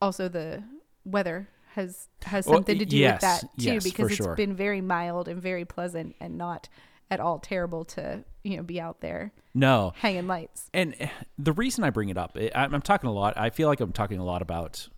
[0.00, 0.62] also the
[1.04, 4.34] weather has has Well, something to do yes, with that too, yes, because it's sure.
[4.34, 6.68] been very mild and very pleasant and not
[7.10, 10.68] at all terrible to you know be out there No, hanging lights.
[10.74, 13.36] and eh, the reason I bring it up, I- I'm, I'm talking a lot.
[13.38, 14.88] I feel like I'm talking a lot about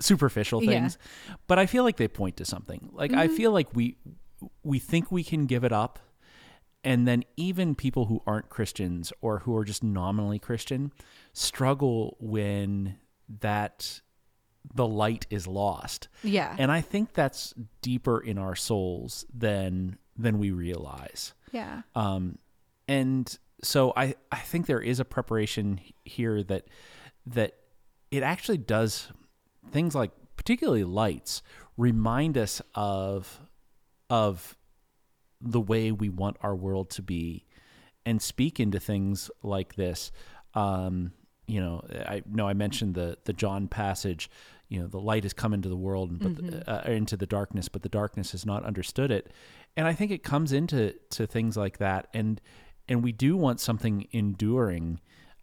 [0.00, 0.70] superficial Yeah.
[0.70, 0.98] things,
[1.46, 2.90] but I feel like they point to something.
[2.92, 3.96] Like I feel like we
[4.62, 5.98] we think we can give it up,
[6.84, 10.92] and then even people who aren't Christians or who are just nominally Christian
[11.32, 12.96] struggle when
[13.40, 14.00] that
[14.74, 16.08] the light is lost.
[16.22, 16.54] Yeah.
[16.58, 21.32] And I think that's deeper in our souls than than we realize.
[21.52, 21.82] yeah.
[21.94, 22.38] Um,
[22.86, 26.66] and so I, I think there is a preparation here that
[27.26, 27.54] that
[28.10, 29.08] it actually does
[29.70, 31.42] things like particularly lights
[31.76, 33.40] remind us of
[34.08, 34.56] of
[35.40, 37.44] the way we want our world to be
[38.06, 40.10] and speak into things like this
[40.54, 41.12] um,
[41.46, 44.30] you know i know i mentioned the the john passage
[44.68, 47.68] you know the light has come into the world but the, uh, into the darkness
[47.68, 49.30] but the darkness has not understood it
[49.78, 52.08] and i think it comes into to things like that.
[52.12, 52.40] And
[52.90, 55.00] and we do want something enduring.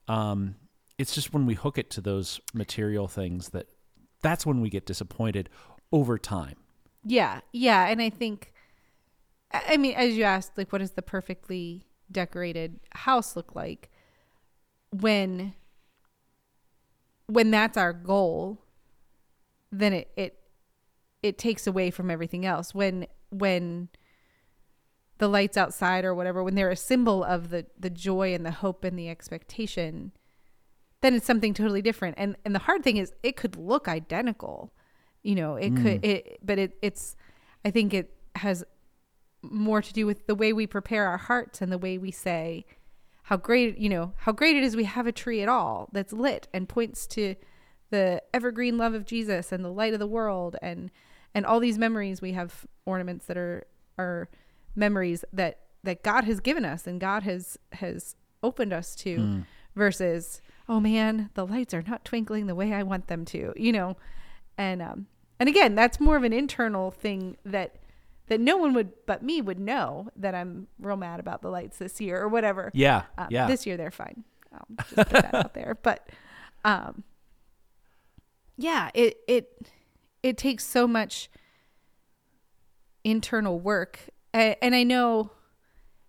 [0.07, 0.55] Um
[0.97, 3.67] it's just when we hook it to those material things that
[4.21, 5.49] that's when we get disappointed
[5.91, 6.55] over time.
[7.03, 8.51] Yeah, yeah, and I think,
[9.51, 13.91] I mean, as you asked, like, what does the perfectly decorated house look like?
[14.89, 15.53] When,
[17.27, 18.63] when that's our goal,
[19.71, 20.39] then it it
[21.21, 22.73] it takes away from everything else.
[22.73, 23.89] When when
[25.17, 28.51] the lights outside or whatever, when they're a symbol of the the joy and the
[28.51, 30.11] hope and the expectation,
[31.01, 32.15] then it's something totally different.
[32.17, 34.73] And and the hard thing is, it could look identical
[35.25, 35.83] you know it hmm.
[35.83, 37.15] could it but it it's
[37.65, 38.63] i think it has
[39.41, 42.63] more to do with the way we prepare our hearts and the way we say
[43.23, 46.13] how great you know how great it is we have a tree at all that's
[46.13, 47.35] lit and points to
[47.89, 50.91] the evergreen love of jesus and the light of the world and
[51.33, 53.65] and all these memories we have ornaments that are
[53.97, 54.29] are
[54.75, 59.43] memories that that god has given us and god has has opened us to
[59.75, 63.71] versus oh man the lights are not twinkling the way i want them to you
[63.71, 63.97] know?
[64.57, 65.07] And um
[65.39, 67.75] and again that's more of an internal thing that
[68.27, 71.77] that no one would but me would know that i'm real mad about the lights
[71.77, 72.71] this year or whatever.
[72.73, 73.47] Yeah um, yeah.
[73.47, 74.23] this year they're fine.
[74.53, 75.77] I'll just put that out there.
[75.83, 76.09] But
[76.63, 77.03] um
[78.57, 79.69] yeah it it
[80.23, 81.29] it takes so much
[83.03, 83.99] internal work
[84.35, 85.31] and, and i know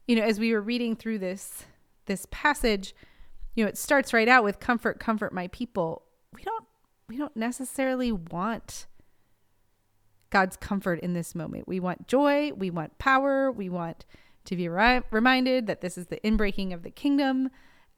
[0.07, 1.65] you know as we were reading through this
[2.07, 2.95] this passage
[3.55, 6.03] you know it starts right out with comfort comfort my people
[6.35, 6.65] we don't
[7.09, 8.87] we don't necessarily want
[10.31, 11.69] God's comfort in this moment.
[11.69, 14.05] We want joy, we want power, we want
[14.45, 17.51] to be ri- reminded that this is the inbreaking of the kingdom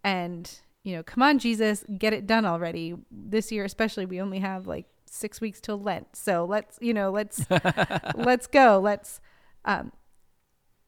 [0.05, 2.95] and you know, come on Jesus, get it done already.
[3.11, 6.14] This year especially we only have like 6 weeks till Lent.
[6.14, 7.45] So let's, you know, let's
[8.14, 8.79] let's go.
[8.83, 9.21] Let's
[9.64, 9.93] um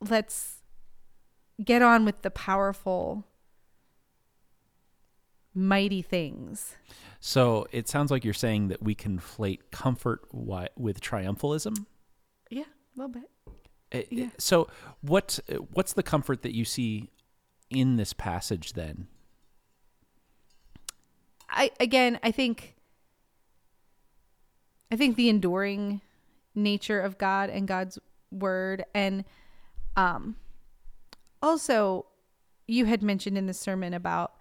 [0.01, 0.59] let's
[1.63, 3.27] get on with the powerful
[5.55, 6.77] mighty things.
[7.19, 11.87] so it sounds like you're saying that we conflate comfort with triumphalism
[12.51, 13.31] Yeah, a little bit.
[13.93, 14.29] Uh, Yeah.
[14.39, 14.69] So
[15.01, 17.11] what uh, what's the comfort that you see
[17.69, 19.09] in this passage then?
[21.49, 22.77] I again, I think
[24.93, 26.01] I think the enduring
[26.55, 27.99] nature of God and God's
[28.31, 29.25] word and
[29.97, 30.37] um
[31.43, 32.07] also
[32.67, 34.35] you had mentioned in the sermon about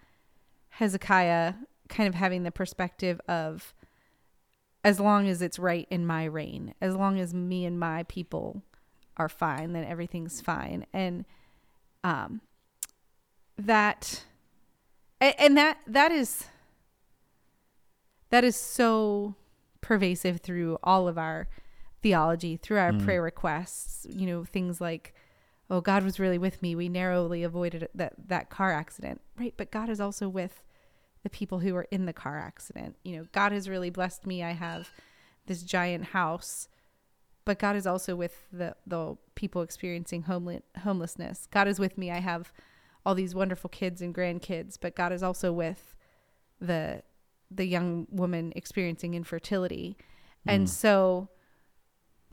[0.69, 1.55] Hezekiah
[1.87, 3.73] kind of having the perspective of
[4.83, 8.63] as long as it's right in my reign, as long as me and my people
[9.17, 10.85] are fine, then everything's fine.
[10.93, 11.25] And
[12.03, 12.41] um
[13.57, 14.23] that
[15.19, 16.45] and that that is
[18.29, 19.35] that is so
[19.81, 21.47] pervasive through all of our
[22.01, 25.13] theology, through our prayer requests, you know, things like
[25.69, 26.75] oh God was really with me.
[26.75, 29.21] We narrowly avoided that that car accident.
[29.37, 30.63] Right, but God is also with
[31.23, 32.95] the people who were in the car accident.
[33.03, 34.43] You know, God has really blessed me.
[34.43, 34.89] I have
[35.45, 36.69] this giant house,
[37.45, 41.47] but God is also with the the people experiencing homel- homelessness.
[41.51, 42.11] God is with me.
[42.11, 42.51] I have
[43.05, 45.95] all these wonderful kids and grandkids, but God is also with
[46.59, 47.03] the
[47.51, 49.97] the young woman experiencing infertility.
[50.45, 50.67] And hmm.
[50.67, 51.29] so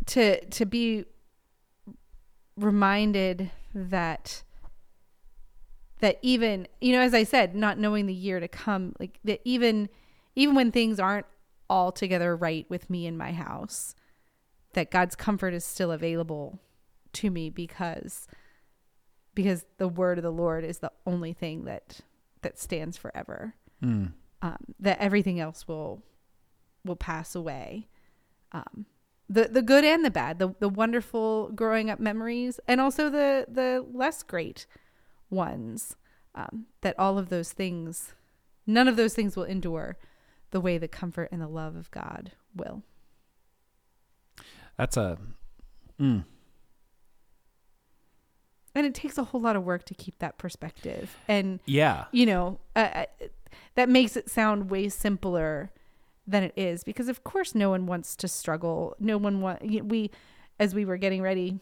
[0.07, 1.05] to to be
[2.57, 4.43] reminded that
[6.01, 9.41] that even you know as i said not knowing the year to come like that
[9.45, 9.89] even
[10.35, 11.27] even when things aren't
[11.69, 13.95] altogether right with me in my house
[14.73, 16.59] that god's comfort is still available
[17.13, 18.27] to me because
[19.35, 22.01] because the word of the lord is the only thing that
[22.43, 24.13] that stands forever Mm.
[24.41, 26.03] um, that everything else will
[26.83, 27.89] will pass away.
[28.53, 28.87] Um,
[29.29, 33.47] the the good and the bad, the the wonderful growing up memories, and also the
[33.49, 34.67] the less great
[35.31, 35.97] ones.
[36.35, 38.13] Um, that all of those things,
[38.67, 39.97] none of those things will endure
[40.51, 42.83] the way the comfort and the love of God will.
[44.77, 45.17] That's a.
[45.99, 46.25] Mm.
[48.75, 51.17] And it takes a whole lot of work to keep that perspective.
[51.27, 52.05] And Yeah.
[52.13, 53.07] you know, uh, uh,
[53.75, 55.71] that makes it sound way simpler
[56.27, 58.97] than it is because of course no one wants to struggle.
[58.99, 60.11] No one want we
[60.59, 61.61] as we were getting ready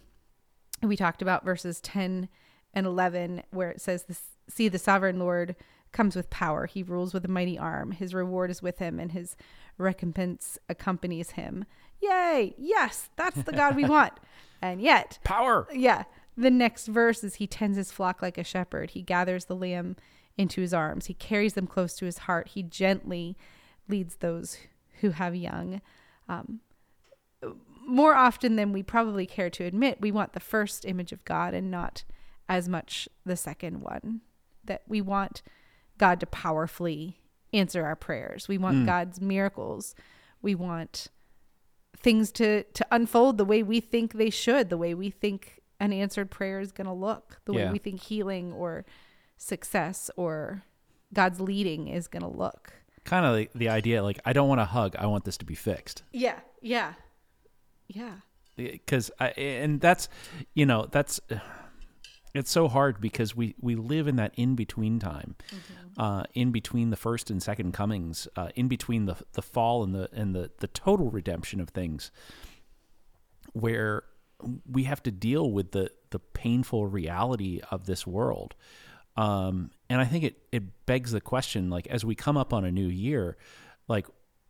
[0.82, 2.28] we talked about verses 10
[2.74, 5.56] and 11 where it says this see the sovereign lord
[5.92, 9.12] comes with power he rules with a mighty arm his reward is with him and
[9.12, 9.36] his
[9.78, 11.64] recompense accompanies him
[12.00, 14.12] yay yes that's the god we want
[14.64, 15.68] and yet Power.
[15.72, 16.04] yeah.
[16.36, 18.90] The next verse is he tends his flock like a shepherd.
[18.90, 19.94] He gathers the lamb
[20.36, 21.06] into his arms.
[21.06, 22.48] He carries them close to his heart.
[22.48, 23.36] He gently
[23.88, 24.58] leads those
[25.00, 25.80] who have young.
[26.28, 26.60] Um,
[27.86, 31.52] more often than we probably care to admit, we want the first image of God
[31.54, 32.04] and not
[32.48, 34.22] as much the second one.
[34.64, 35.42] That we want
[35.98, 37.18] God to powerfully
[37.52, 38.48] answer our prayers.
[38.48, 38.86] We want Mm.
[38.86, 39.94] God's miracles.
[40.40, 41.08] We want
[41.96, 45.92] things to to unfold the way we think they should, the way we think an
[45.92, 48.84] answered prayer is going to look, the way we think healing or
[49.36, 50.62] success or
[51.12, 52.72] God's leading is going to look.
[53.04, 54.96] Kind of the, the idea like, I don't want a hug.
[54.96, 56.02] I want this to be fixed.
[56.12, 56.94] Yeah, yeah.
[57.86, 58.14] Yeah.
[58.56, 60.08] because I, and that's
[60.54, 61.20] you know that's
[62.34, 65.36] it's so hard because we we live in that in between time
[65.98, 69.94] uh in between the first and second comings uh in between the the fall and
[69.94, 72.10] the and the the total redemption of things
[73.52, 74.02] where
[74.68, 78.54] we have to deal with the the painful reality of this world
[79.16, 82.64] um and i think it it begs the question like as we come up on
[82.64, 83.36] a new year
[83.88, 84.06] like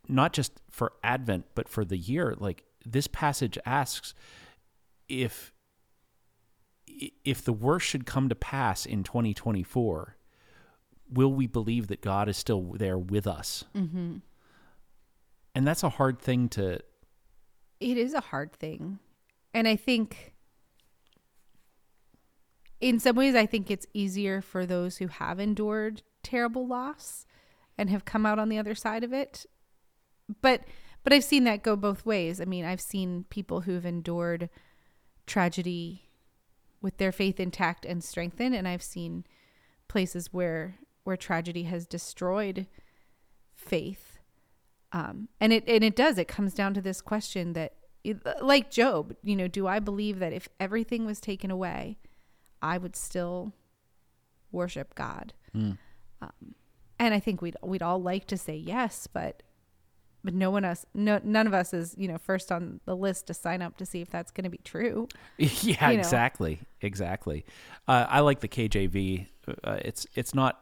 [0.09, 4.15] not just for advent but for the year like this passage asks
[5.09, 5.53] if
[7.25, 10.17] if the worst should come to pass in 2024
[11.13, 14.17] will we believe that god is still there with us Mm-hmm.
[15.55, 16.81] and that's a hard thing to
[17.81, 18.99] It is a hard thing.
[19.53, 20.34] And I think
[22.85, 27.25] in some ways I think it's easier for those who have endured terrible loss
[27.79, 29.47] and have come out on the other side of it.
[30.43, 30.65] But
[31.03, 32.43] but I've seen that go both ways.
[32.43, 34.51] I mean, I've seen people who've endured
[35.27, 36.11] tragedy
[36.83, 39.25] with their faith intact and strengthened and I've seen
[39.89, 42.67] places where where tragedy has destroyed
[43.55, 44.19] faith.
[44.93, 46.19] Um, and it and it does.
[46.19, 47.77] It comes down to this question that,
[48.43, 51.97] like Job, you know, do I believe that if everything was taken away,
[52.63, 53.53] I would still
[54.53, 55.33] worship God?
[55.55, 55.79] Mm.
[56.23, 56.55] Um,
[56.99, 59.43] and I think we'd we'd all like to say yes, but
[60.23, 63.27] but no one us no none of us is you know first on the list
[63.27, 65.07] to sign up to see if that's going to be true.
[65.39, 66.01] yeah You know.
[66.01, 67.45] exactly exactly
[67.89, 69.27] uh, i like the kjv
[69.65, 70.61] uh, it's it's not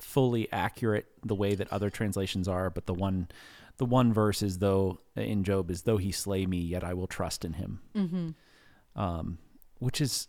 [0.00, 3.28] fully accurate the way that other translations are but the one
[3.76, 7.06] the one verse is though in job is though he slay me yet i will
[7.06, 9.00] trust in him Mm-hmm.
[9.00, 9.38] um,
[9.78, 10.26] which is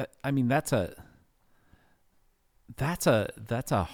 [0.00, 0.94] that I mean that's a
[2.76, 3.88] that's a that's a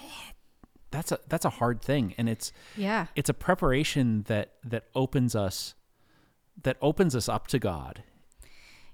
[0.89, 3.07] that's a that's a hard thing and it's Yeah.
[3.15, 5.75] it's a preparation that that opens us
[6.63, 8.03] that opens us up to God.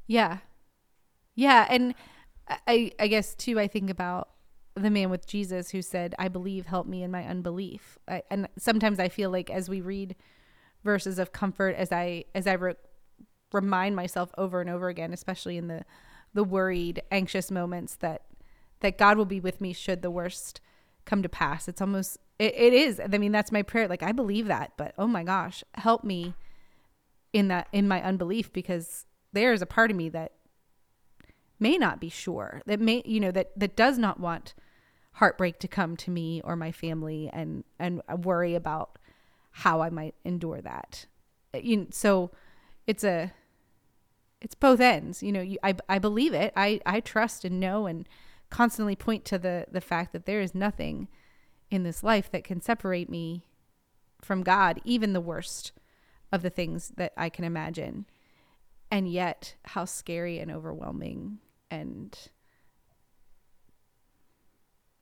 [0.08, 0.39] Yeah.
[1.36, 1.65] Yeah.
[1.69, 1.93] And
[2.67, 4.30] I, I guess too, I think about
[4.76, 7.97] the man with Jesus who said, I believe, help me in my unbelief.
[8.08, 10.15] I, and sometimes I feel like as we read
[10.84, 12.76] verses of comfort, as I, as I re-
[13.53, 15.86] remind myself over and over again, especially in the,
[16.34, 18.23] the worried, anxious moments that,
[18.79, 20.61] that God will be with me should the worst
[21.05, 21.67] come to pass.
[21.67, 22.99] It's almost, it, it is.
[22.99, 23.88] I mean, that's my prayer.
[23.88, 26.34] Like, I believe that, but oh my gosh, help me
[27.31, 30.31] in that, in my unbelief, because there is a part of me that
[31.59, 34.53] may not be sure that may you know that that does not want
[35.13, 38.99] heartbreak to come to me or my family and and worry about
[39.51, 41.05] how I might endure that
[41.53, 42.31] you so
[42.86, 43.31] it's a
[44.44, 47.88] it's both ends you know you, I I believe it I I trust and know
[47.88, 48.08] and
[48.52, 51.08] constantly point to the the fact that there is nothing
[51.72, 53.44] in this life that can separate me
[54.22, 55.72] from God even the worst
[56.34, 58.06] of the things that I can imagine.
[58.91, 61.39] And yet, how scary and overwhelming
[61.72, 62.18] and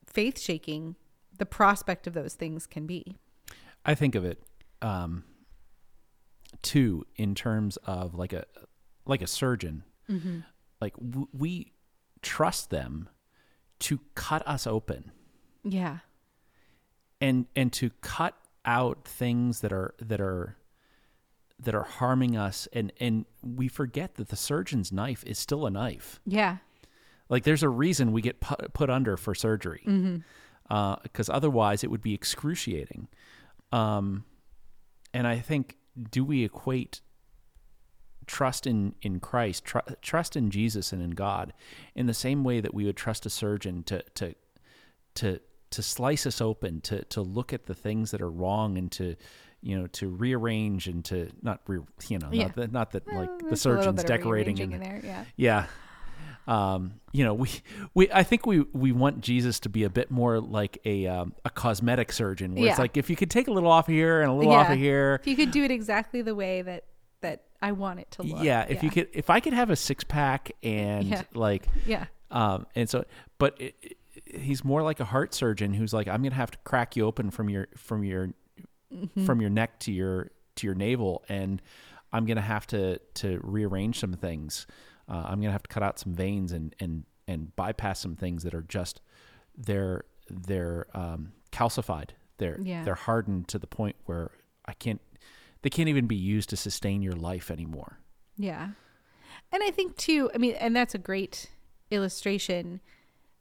[0.06, 0.96] faith shaking
[1.36, 3.18] the prospect of those things can be.
[3.84, 4.42] I think of it
[4.80, 5.24] um,
[6.60, 8.44] too in terms of like a
[9.06, 9.84] like a surgeon.
[10.10, 10.40] Mm-hmm.
[10.80, 11.72] Like w- we
[12.22, 13.08] trust them
[13.80, 15.10] to cut us open
[15.64, 15.98] Yeah.
[17.20, 18.34] and and to cut
[18.64, 20.56] out things that are that are
[21.58, 25.70] that are harming us and and we forget that the surgeon's knife is still a
[25.70, 26.58] knife Yeah.
[27.28, 30.18] like there's a reason we get put, put under for surgery mm-hmm.
[30.72, 33.08] uh, because otherwise it would be excruciating
[33.72, 34.24] um,
[35.12, 35.76] and i think
[36.10, 37.00] do we equate
[38.32, 41.52] trust in in christ tr- trust in jesus and in god
[41.94, 44.34] in the same way that we would trust a surgeon to to
[45.14, 48.90] to to slice us open to to look at the things that are wrong and
[48.90, 49.14] to
[49.60, 52.44] you know to rearrange and to not re, you know Yeah.
[52.44, 55.00] not that not that like the There's a little surgeon's decorating and in there.
[55.04, 55.24] Yeah.
[55.36, 55.66] yeah.
[56.44, 57.50] Um, you know, we,
[57.94, 61.34] we, I think we, we want Jesus to be a bit more like a, um,
[61.44, 64.22] a cosmetic surgeon where it's like, if you could take a little off of here
[64.22, 65.20] and a little off of here.
[65.22, 66.82] If you could do it exactly the way that
[67.22, 68.42] that I want it to look.
[68.44, 68.66] Yeah.
[68.68, 71.22] If you could, if I could have a six pack and Yeah.
[71.34, 72.06] like, Yeah.
[72.30, 73.04] um, and so,
[73.38, 73.96] but it, it-
[74.26, 77.04] he's more like a heart surgeon who's like, I'm going to have to crack you
[77.06, 78.28] open from your, from your,
[78.92, 79.24] Mm-hmm.
[79.24, 81.24] from your neck to your, to your navel.
[81.28, 81.62] And
[82.12, 84.66] I'm going to have to, to rearrange some things.
[85.08, 88.16] Uh, I'm going to have to cut out some veins and, and, and bypass some
[88.16, 89.00] things that are just,
[89.56, 92.10] they're, they're, um, calcified.
[92.36, 92.84] They're, Yeah.
[92.84, 94.30] they're hardened to the point where
[94.66, 95.00] I can't,
[95.62, 97.98] they can't even be used to sustain your life anymore.
[98.36, 98.70] Yeah.
[99.52, 101.50] And I think too, I mean, and that's a great
[101.90, 102.80] illustration.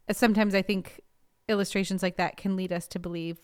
[0.09, 1.01] Uh, Sometimes I think
[1.47, 3.39] illustrations like that can lead us to believe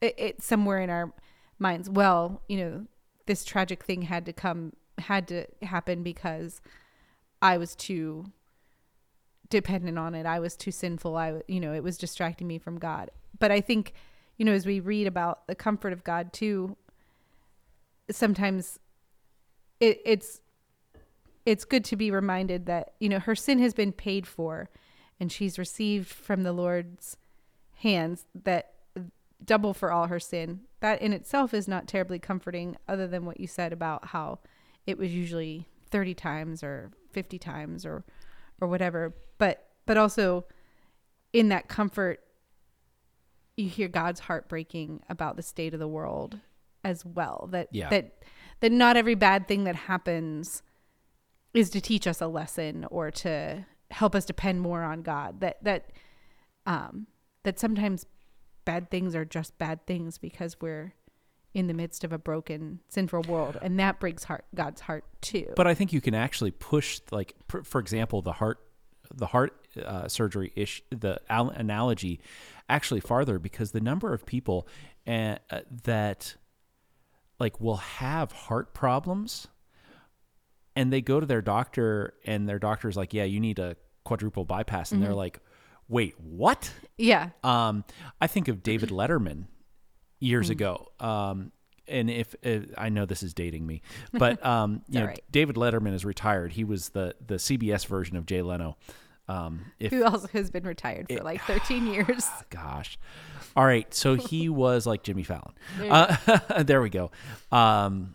[0.00, 1.12] it, it somewhere in our
[1.58, 2.86] minds, well, you know,
[3.26, 6.60] this tragic thing had to come, had to happen because
[7.40, 8.26] I was too
[9.48, 10.26] dependent on it.
[10.26, 11.16] I was too sinful.
[11.16, 13.10] I you know, it was distracting me from God.
[13.38, 13.92] But I think,
[14.36, 16.76] you know, as we read about the comfort of God too,
[18.10, 18.78] sometimes
[19.80, 20.40] it, it's
[21.44, 24.70] it's good to be reminded that you know her sin has been paid for
[25.18, 27.16] and she's received from the lord's
[27.76, 28.72] hands that
[29.44, 30.60] double for all her sin.
[30.80, 34.40] That in itself is not terribly comforting other than what you said about how
[34.86, 38.04] it was usually 30 times or 50 times or
[38.60, 39.14] or whatever.
[39.38, 40.46] But but also
[41.32, 42.20] in that comfort
[43.56, 46.38] you hear God's heart breaking about the state of the world
[46.84, 47.88] as well that Yeah.
[47.90, 48.22] that
[48.60, 50.62] that not every bad thing that happens
[51.54, 55.40] is to teach us a lesson or to help us depend more on God.
[55.40, 55.90] That that
[56.66, 57.06] um
[57.44, 58.06] that sometimes
[58.64, 60.94] bad things are just bad things because we're
[61.54, 65.52] in the midst of a broken sinful world and that breaks heart God's heart too.
[65.56, 68.58] But I think you can actually push, like, pr- for example, the heart,
[69.14, 72.20] the heart uh, surgery ish, the al- analogy,
[72.70, 74.66] actually farther because the number of people
[75.06, 76.36] uh, uh, that,
[77.42, 79.48] like, will have heart problems,
[80.74, 84.44] and they go to their doctor, and their doctor's like, "Yeah, you need a quadruple
[84.44, 85.40] bypass," and they're like,
[85.88, 87.30] "Wait, what?" yeah.
[87.44, 87.84] Um,
[88.20, 89.46] I think of David Letterman
[90.20, 90.52] years Hmm.
[90.52, 90.88] ago.
[91.00, 91.52] Um,
[91.88, 93.82] and if, if I know this is dating me,
[94.12, 95.20] but um, you know, right.
[95.30, 96.52] David Letterman is retired.
[96.52, 98.76] He was the the CBS version of Jay Leno.
[99.28, 102.26] Um, if Who also has been retired for like 13 years.
[102.50, 102.98] gosh,
[103.56, 105.54] all right, so he was like Jimmy Fallon.
[105.80, 106.16] Uh,
[106.64, 107.10] there we go.
[107.50, 108.14] Um,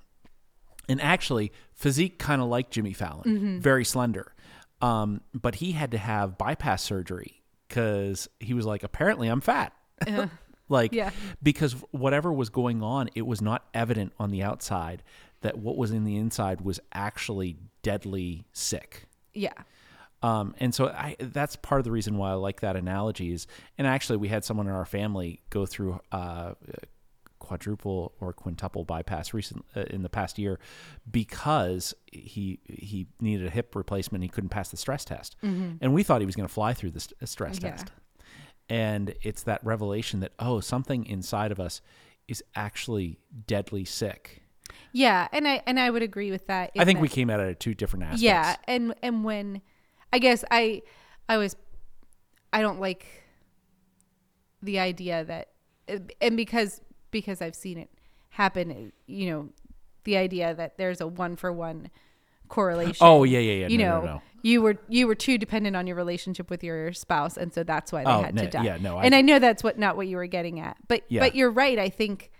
[0.89, 3.59] and actually, physique kind of like Jimmy Fallon, Mm-hmm.
[3.59, 4.33] very slender.
[4.81, 9.73] Um, but he had to have bypass surgery because he was like, apparently, I'm fat.
[10.69, 11.09] like, Yeah.
[11.41, 15.03] because whatever was going on, it was not evident on the outside
[15.41, 19.05] that what was in the inside was actually deadly sick.
[19.33, 19.53] Yeah.
[20.23, 23.45] Um, and so I, that's part of the reason why I like that analogy is,
[23.77, 26.53] and actually we had someone in our family go through uh,
[27.39, 30.59] quadruple or quintuple bypass recent uh, in the past year
[31.09, 34.23] because he he needed a hip replacement.
[34.23, 36.91] He couldn't pass the stress test, and we thought he was going to fly through
[36.91, 37.71] the st- stress Yeah.
[37.71, 37.91] test.
[38.69, 41.81] And it's that revelation that oh, something inside of us
[42.27, 44.43] is actually deadly sick.
[44.91, 46.71] Yeah, and I and I would agree with that.
[46.77, 48.23] I think that- we came at it at two different aspects.
[48.23, 49.61] Yeah, and and when
[50.13, 50.81] I guess I
[51.29, 51.55] I was
[52.53, 53.05] I don't like
[54.61, 55.49] the idea that
[56.21, 56.81] and because
[57.11, 57.89] because I've seen it
[58.29, 59.49] happen, you know,
[60.03, 61.89] the idea that there's a one for one
[62.49, 62.97] correlation.
[63.01, 63.67] Oh yeah, yeah, yeah.
[63.67, 64.21] You no, know, no, no.
[64.41, 67.91] you were you were too dependent on your relationship with your spouse, and so that's
[67.91, 68.63] why they Oh, had to die.
[68.63, 71.03] yeah, no, I- and I know that's what not what you were getting at, but
[71.09, 71.21] Yeah.
[71.21, 71.77] but you're right.
[71.77, 72.31] I think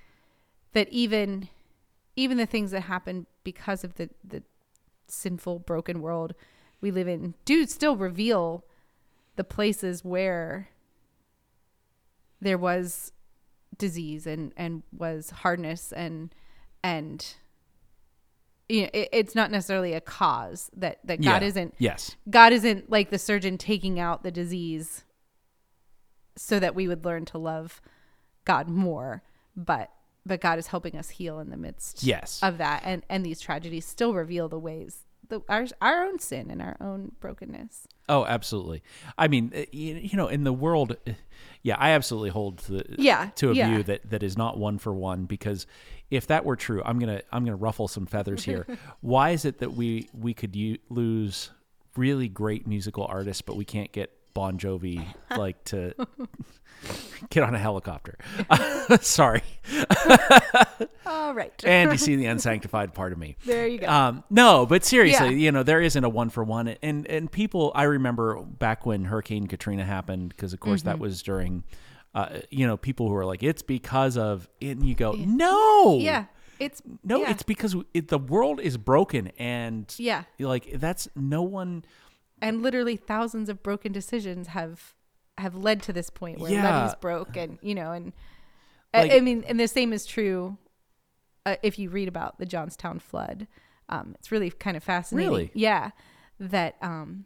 [0.74, 1.50] that even
[2.16, 4.44] even the things that happen because of the the
[5.08, 6.34] sinful broken world
[6.82, 8.64] we live in do still reveal
[9.36, 10.70] the places where
[12.42, 13.12] there was
[13.78, 16.34] disease and and was hardness and
[16.84, 17.36] and
[18.70, 21.48] you know it, it's not necessarily a cause that that god Yeah.
[21.48, 22.16] isn't Yes.
[22.30, 25.04] god isn't like the surgeon taking out the disease
[26.36, 27.82] so that we would learn to love
[28.46, 29.24] god more
[29.56, 29.92] but
[30.26, 32.40] but god is helping us heal in the midst Yes.
[32.44, 36.50] of that and and these tragedies still reveal the ways the our, our own sin
[36.50, 38.84] and our own brokenness Oh, absolutely.
[39.18, 41.12] I mean, uh, you, know, in the world, uh,
[41.62, 43.70] yeah, I absolutely hold to the, Yeah, to a yeah.
[43.70, 45.68] view that that is not one for one because
[46.10, 48.66] if that were true, I'm gonna I'm gonna ruffle some feathers here.
[49.02, 51.52] Why is it that we we could u- lose
[51.98, 55.04] really great musical artists, but we can't get Bon Jovi
[55.38, 55.94] like to
[57.32, 58.18] get on a helicopter?
[59.02, 59.42] Sorry,
[61.06, 63.36] all right and you see the unsanctified part of me.
[63.46, 65.36] there you go Um, no, but seriously, Yeah.
[65.46, 66.68] you know, there isn't a one for one.
[66.84, 70.90] And and people, I remember back when Hurricane Katrina happened, because of course Mm-hmm.
[70.90, 71.64] that was during,
[72.14, 76.26] uh, you know, people who are like, it's because of, and you go, no, yeah
[76.60, 77.32] it's no, yeah.
[77.32, 81.84] it's because it, the world is broken, and yeah like that's no one.
[82.42, 84.94] And literally thousands of broken decisions have
[85.38, 86.64] have led to this point where Yeah.
[86.84, 88.14] levees broke and you know and
[88.94, 90.58] I- Like- I, mean and the same is true
[91.46, 93.48] uh, if you read about the johnstown flood
[93.90, 95.52] um it's really kind of fascinating Really?
[95.54, 95.92] yeah
[96.40, 97.26] that um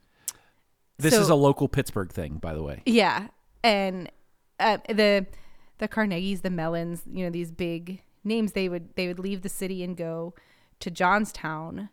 [0.97, 2.83] This So- is a local Pittsburgh thing, by the way.
[2.85, 3.27] yeah
[3.63, 4.11] and
[4.59, 5.25] uh, the
[5.79, 9.49] the carnegies the mellons you know these big names they would they would leave the
[9.49, 10.33] city and go
[10.79, 11.89] to johnstown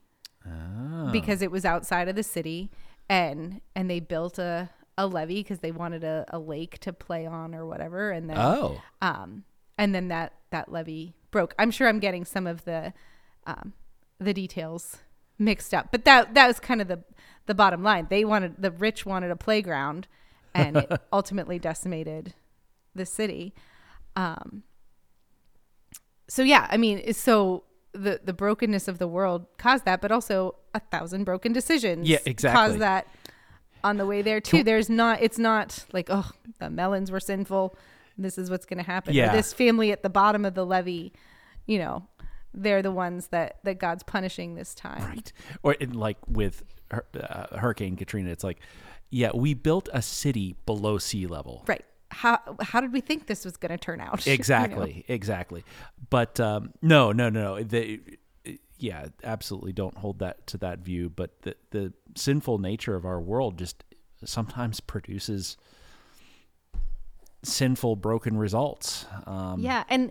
[0.46, 1.10] Ah.
[1.12, 2.70] because it was outside of the city
[3.09, 7.24] and and they built a a levee because they wanted a, a lake to play
[7.24, 9.44] on or whatever and then Oh, um
[9.76, 11.54] and then that that levee broke.
[11.59, 12.92] I'm sure i'm getting some of the
[13.46, 13.72] um
[14.18, 14.98] the details
[15.38, 17.02] mixed up but that that was kind of the
[17.46, 18.09] the bottom line.
[18.11, 20.06] They wanted the rich wanted a playground
[20.54, 22.34] and it ultimately decimated
[22.94, 23.54] the city.
[24.16, 24.64] Um
[26.28, 30.12] so yeah i mean it's so the the brokenness of the world caused that but
[30.12, 32.57] also a thousand broken decisions Yeah, exactly.
[32.57, 33.07] caused that
[33.82, 37.76] on the way there too there's not it's not like oh the mellons were sinful
[38.18, 39.32] this is what's going to happen Yeah.
[39.32, 41.12] or this family at the bottom of the levee
[41.66, 42.07] you know
[42.53, 45.32] they're the ones that that god's punishing this time right.
[45.62, 48.59] Or in, like with uh, Hurricane Katrina, it's like,
[49.11, 51.62] yeah, we built a city below sea level.
[51.66, 54.09] right how how did we think this was going to turn out?
[54.26, 54.34] You know?
[54.34, 55.64] exactly exactly.
[56.11, 57.62] But um no no no no.
[57.62, 58.00] The
[58.78, 61.11] yeah absolutely don't hold that to that view.
[61.11, 63.84] But the the sinful nature of our world just
[64.24, 65.56] sometimes produces
[67.42, 69.06] sinful broken results.
[69.26, 70.11] Um yeah and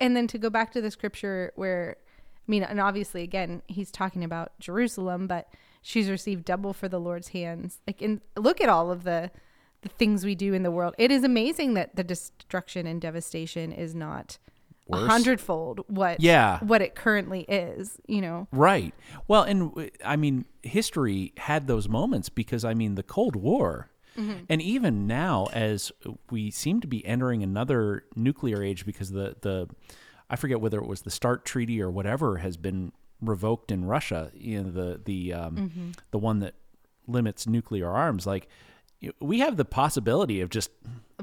[0.00, 1.96] and then to go back to the scripture where
[2.36, 5.48] i mean and obviously again he's talking about jerusalem but
[5.80, 7.78] she's received double for the lord's hands.
[7.86, 9.30] Like and look at all of the
[9.82, 10.94] the things we do in the world.
[10.98, 14.38] It is amazing that the destruction and devastation is not
[14.92, 16.58] a hundredfold what Yeah.
[16.64, 18.48] what it currently is you know?
[18.50, 18.92] Right.
[19.28, 23.88] Well and I mean history had those moments because i mean the cold war.
[24.50, 25.92] And even now as
[26.30, 29.66] we seem to be entering another nuclear age because the the
[30.28, 34.30] i forget whether it was the START treaty or whatever has been revoked in russia
[34.34, 36.54] you know the the um, the one that
[37.06, 38.26] limits nuclear arms.
[38.26, 38.46] Like
[39.20, 40.70] we have the possibility of just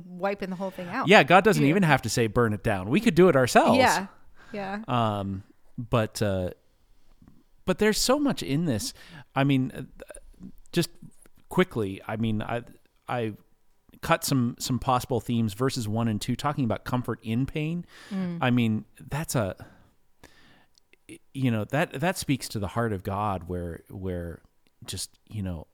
[0.05, 1.69] wiping the whole thing out yeah god doesn't Yeah.
[1.69, 4.07] even have to say burn it down we could do it ourselves yeah
[4.51, 5.43] yeah um,
[5.77, 6.51] but uh,
[7.65, 8.93] but there's so much in this.
[9.35, 10.89] I mean, uh, just
[11.49, 12.01] quickly.
[12.07, 12.61] I mean, I
[13.09, 13.33] I
[14.01, 17.85] cut some some possible themes verses one and two, talking about comfort in pain.
[18.41, 19.55] I mean, that's a
[21.33, 24.41] you know that that speaks to the heart of God, where where
[24.85, 25.67] just you know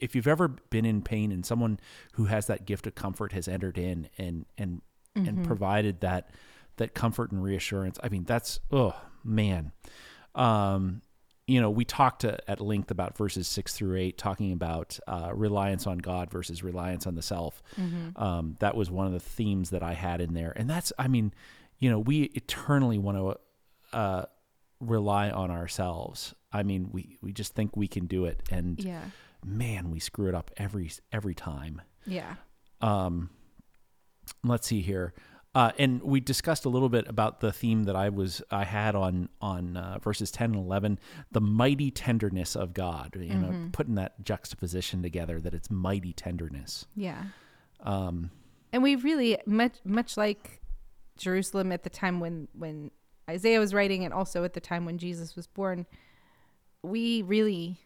[0.00, 1.78] if you've ever been in pain and someone
[2.12, 4.82] who has that gift of comfort has entered in and and
[5.14, 6.30] and provided that
[6.76, 9.72] that comfort and reassurance i mean that's oh man.
[10.34, 11.00] Um
[11.46, 15.30] you know we talked uh, at length about verses 6 through 8 talking about uh,
[15.32, 17.62] reliance on god versus reliance on the self.
[18.16, 20.52] Um, that was one of the themes that i had in there.
[20.54, 21.32] And that's i mean
[21.78, 24.24] you know we eternally want to uh,
[24.80, 26.34] rely on ourselves.
[26.52, 28.42] I mean we we just think we can do it.
[28.50, 29.02] And yeah
[29.44, 31.82] man, we screw it up every every time.
[32.06, 32.36] yeah
[32.80, 33.30] Um,
[34.44, 35.14] let's see here,
[35.54, 38.94] uh, and we discussed a little bit about the theme that I was I had
[38.94, 40.98] on on uh, verses ten and eleven,
[41.32, 43.16] the mighty tenderness of God.
[43.18, 46.86] You know, putting that juxtaposition together that it's mighty tenderness.
[46.94, 47.24] yeah
[47.80, 48.30] Um,
[48.72, 50.60] and we really much much like
[51.18, 52.90] Jerusalem at the time when when
[53.28, 55.86] Isaiah was writing and also at the time when Jesus was born,
[56.82, 57.78] we really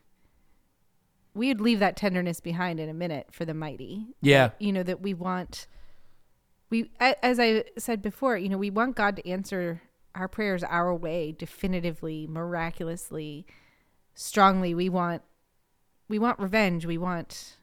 [1.35, 4.09] we would leave that tenderness behind in a minute for the mighty.
[4.21, 4.49] Yeah.
[4.49, 5.67] That, you know that we want
[6.71, 9.83] we as I said before, you know, we want God to answer
[10.15, 13.47] our prayers our way definitively, miraculously,
[14.15, 14.75] strongly.
[14.75, 15.23] We want
[16.09, 17.57] we want revenge, we want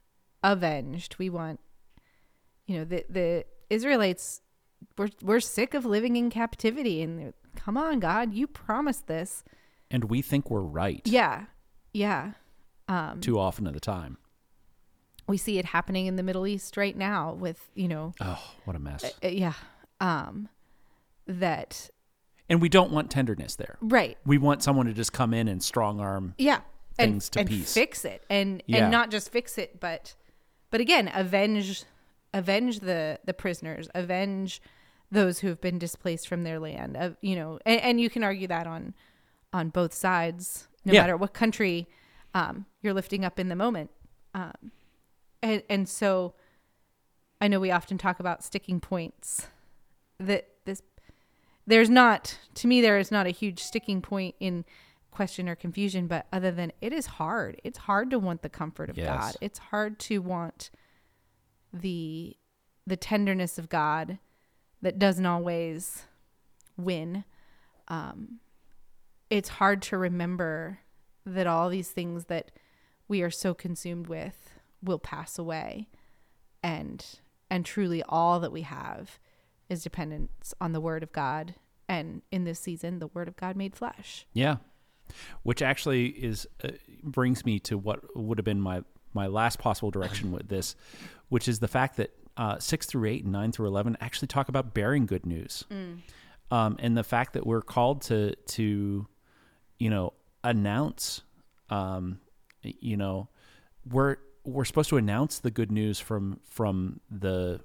[0.44, 1.18] avenged.
[1.18, 1.60] We want
[2.66, 4.42] you know, the the Israelites
[4.98, 9.44] we're we're sick of living in captivity and come on God, you promised this.
[9.90, 11.46] And we think we're right Yeah.
[11.94, 12.34] Yeah.
[12.88, 14.18] Um too often at the time.
[15.28, 18.76] we see it happening in the Middle East right now with, you know, Oh, what
[18.76, 19.04] a mess.
[19.24, 19.54] uh, yeah.
[20.00, 20.50] Um
[21.26, 21.90] that
[22.50, 23.78] And we don't want tenderness there.
[23.82, 24.18] right.
[24.26, 26.34] We want someone to just come in and strong arm.
[26.38, 26.62] Yeah.
[27.00, 27.74] And, Things to and peace.
[27.74, 28.24] fix it.
[28.30, 28.84] And Yeah.
[28.84, 30.16] and not just fix it, but
[30.72, 31.84] but again, avenge
[32.34, 34.62] avenge the the prisoners, avenge
[35.12, 36.98] those who have been displaced from their land.
[36.98, 38.94] Of you know, and, and you can argue that on
[39.54, 41.02] on both sides, no Yeah.
[41.02, 41.88] matter what country
[42.38, 43.90] um, you're lifting up in the moment.
[44.34, 44.72] Um,
[45.42, 46.36] and and so
[47.42, 49.48] I know we often talk about sticking points.
[50.20, 50.82] That this
[51.66, 54.66] there's not to me there is not a huge sticking point in
[55.10, 57.60] question or confusion, but other than it is hard.
[57.64, 59.08] It's hard to want the comfort of Yes.
[59.08, 59.36] God.
[59.42, 60.70] It's hard to want
[61.74, 62.38] the
[62.86, 64.20] the tenderness of God
[64.82, 66.04] that doesn't always
[66.78, 67.24] win.
[67.88, 68.40] Um,
[69.30, 70.80] it's hard to remember
[71.28, 72.52] that all these things that
[73.08, 74.52] we are so consumed with
[74.82, 75.88] will pass away
[76.64, 77.06] and
[77.50, 79.20] and truly all that we have
[79.70, 81.56] is dependence on the word of God
[81.88, 84.26] and in this season the word of God made flesh.
[84.34, 84.58] Yeah.
[85.44, 86.70] Which actually is uh,
[87.04, 88.82] brings me to what would have been my
[89.14, 90.76] my last possible direction with this,
[91.30, 94.50] which is the fact that uh, six through eight and nine through eleven actually talk
[94.50, 95.64] about bearing good news,
[96.52, 99.08] um, and the fact that we're called to to,
[99.80, 100.14] you know,
[100.44, 101.22] announce,
[101.70, 102.20] um,
[102.62, 103.30] you know,
[103.90, 107.62] we're we're supposed to announce the good news from from the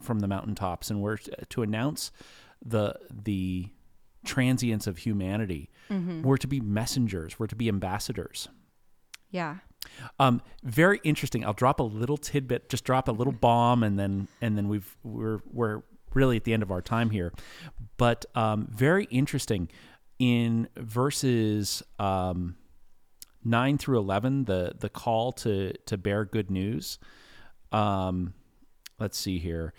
[0.00, 2.12] from the mountaintops, and we're to announce
[2.64, 3.68] the the
[4.24, 5.70] transience of humanity.
[6.22, 7.38] We're to be messengers.
[7.38, 8.48] We're to be ambassadors.
[9.30, 9.56] Yeah.
[10.18, 11.44] Um, very interesting.
[11.44, 14.96] I'll drop a little tidbit, just drop a little bomb, and then and then we've
[15.02, 17.32] we're we're really at the end of our time here.
[17.96, 19.68] But um, very interesting
[20.18, 22.56] in verses um,
[23.44, 26.98] nine through eleven, the the call to to bear good news.
[27.72, 28.34] Um,
[28.98, 29.74] let's see here.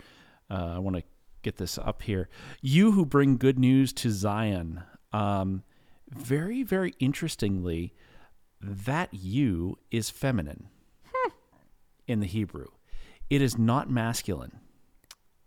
[0.50, 1.02] Uh, I want to
[1.42, 2.28] get this up here.
[2.60, 4.82] You who bring good news to Zion.
[5.12, 5.62] Um,
[6.08, 7.94] very very interestingly
[8.60, 10.68] that you is feminine
[12.06, 12.66] in the Hebrew.
[13.30, 14.60] It is not masculine.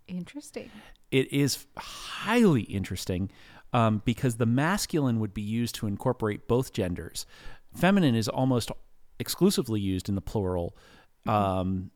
[0.06, 0.70] Interesting.
[1.10, 3.30] It is highly interesting
[3.72, 7.26] um, because the masculine would be used to incorporate both genders.
[7.74, 8.70] Feminine is almost
[9.18, 10.76] exclusively used in the plural
[11.26, 11.90] um,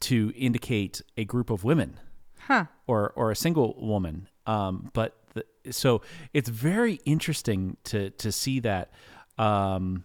[0.00, 1.98] to indicate a group of women
[2.40, 2.66] Huh.
[2.86, 4.28] or or a single woman.
[4.46, 8.92] Um, but the, so it's very interesting to to see that
[9.38, 10.04] um,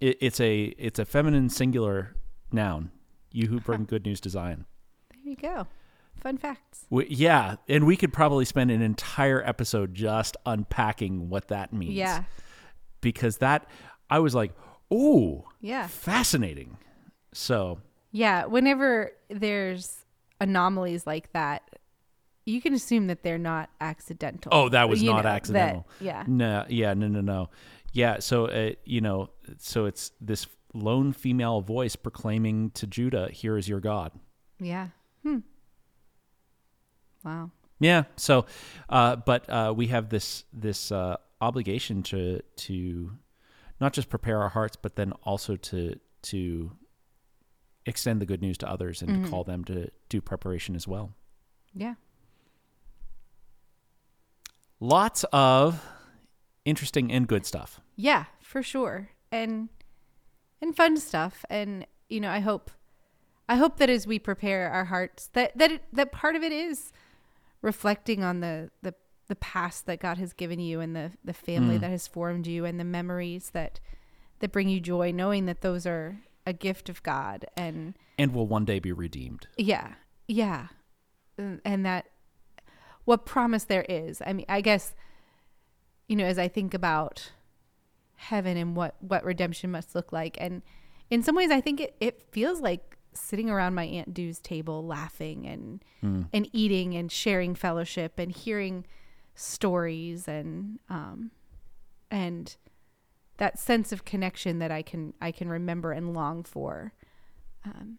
[0.00, 2.16] it, it's a it's a feminine singular
[2.52, 2.90] noun.
[3.32, 4.64] You who bring good news to Zion.
[5.12, 5.66] There you go.
[6.20, 6.86] Fun facts.
[6.90, 11.94] We, yeah, and we could probably spend an entire episode just unpacking what that means.
[11.94, 12.24] Yeah.
[13.00, 13.66] because that
[14.10, 14.52] I was like,
[14.90, 15.86] oh, Yeah.
[15.86, 16.76] fascinating.
[17.32, 17.80] So
[18.12, 18.44] Yeah.
[18.46, 20.04] Whenever there's
[20.40, 21.62] anomalies like that,
[22.44, 24.50] you can assume that they're not accidental.
[24.52, 25.86] Oh, that was You not know, that- accidental.
[26.00, 26.24] yeah.
[26.26, 27.48] No, yeah, no, no, no.
[27.92, 33.56] Yeah, so uh, you know, so it's this lone female voice proclaiming to Judah, "Here
[33.56, 34.12] is your God."
[34.60, 34.88] Yeah.
[35.22, 35.38] Hmm.
[37.24, 37.50] Wow.
[37.78, 38.04] Yeah.
[38.16, 38.46] So,
[38.88, 43.12] uh, but uh, we have this this uh, obligation to to
[43.80, 46.72] not just prepare our hearts, but then also to to
[47.86, 49.24] extend the good news to others and Mm-hmm.
[49.24, 51.12] to call them to do preparation as well.
[51.74, 51.94] Yeah.
[54.80, 55.84] Lots of
[56.64, 57.80] interesting and good stuff.
[57.96, 59.10] Yeah, for sure.
[59.30, 59.68] And
[60.60, 61.44] and fun stuff.
[61.50, 62.70] And you know, I hope
[63.48, 66.52] I hope that as we prepare our hearts that that it, that part of it
[66.52, 66.92] is
[67.62, 68.94] reflecting on the the
[69.28, 71.80] the past that God has given you and the the family mm.
[71.80, 73.80] that has formed you and the memories that
[74.40, 78.46] that bring you joy knowing that those are a gift of God and And will
[78.46, 79.46] one day be redeemed.
[79.56, 79.94] yeah.
[80.26, 80.68] Yeah.
[81.38, 82.06] And and that
[83.04, 84.20] what promise there is.
[84.24, 84.94] I mean, I guess
[86.08, 87.32] you know, as I think about
[88.16, 90.62] heaven and what what redemption must look like and
[91.08, 94.86] in some ways I think it it feels like sitting around my aunt Due's table
[94.86, 95.84] laughing and
[96.32, 98.86] and eating and sharing fellowship and hearing
[99.34, 101.30] stories and um,
[102.10, 102.56] and
[103.38, 106.92] that sense of connection that I can I can remember and long for.
[107.64, 107.98] Um,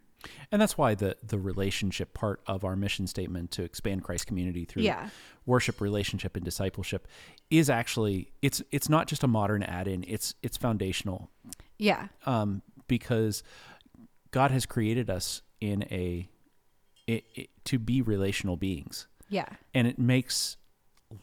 [0.51, 4.65] and that's why the the relationship part of our mission statement to expand Christ community
[4.65, 5.09] through Yeah.
[5.45, 7.07] worship, relationship, and discipleship
[7.49, 10.05] is actually it's it's not just a modern add-in.
[10.07, 11.29] It's it's foundational
[11.79, 13.41] yeah, um, because
[14.31, 16.29] God has created us in a
[17.07, 20.57] it, it, to be relational beings, yeah, and it makes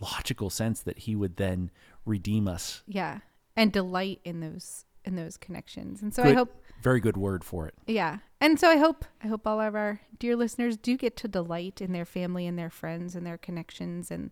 [0.01, 1.71] logical sense that He would then
[2.05, 2.83] redeem us.
[2.87, 3.19] yeah,
[3.57, 6.03] and delight in those in those connections.
[6.03, 7.75] And so I hope Very good word for it.
[7.87, 8.19] Yeah.
[8.41, 11.81] And so I hope I hope all of our dear listeners do get to delight
[11.81, 14.31] in their family and their friends and their connections and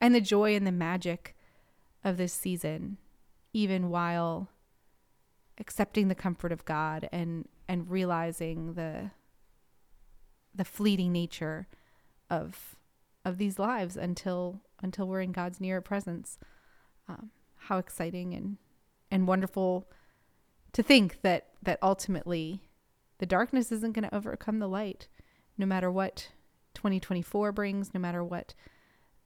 [0.00, 1.36] and the joy and the magic
[2.02, 2.96] of this season
[3.52, 4.48] even while
[5.60, 9.10] accepting the comfort of God and and realizing the
[10.54, 11.68] the fleeting nature
[12.28, 12.76] of
[13.24, 16.38] of these lives until until we're in God's near presence.
[17.08, 18.56] Um, how exciting and
[19.10, 19.88] and wonderful
[20.72, 22.62] to think that that ultimately
[23.18, 25.08] the darkness isn't going to overcome the light
[25.58, 26.30] no matter what
[26.74, 28.54] 2024 brings no matter what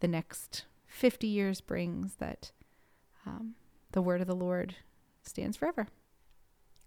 [0.01, 2.51] the next 50 years brings that
[3.27, 3.55] um,
[3.93, 4.75] the word of the lord
[5.23, 5.87] stands forever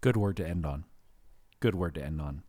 [0.00, 0.84] Good word to end on.
[1.60, 2.42] Good word to end on.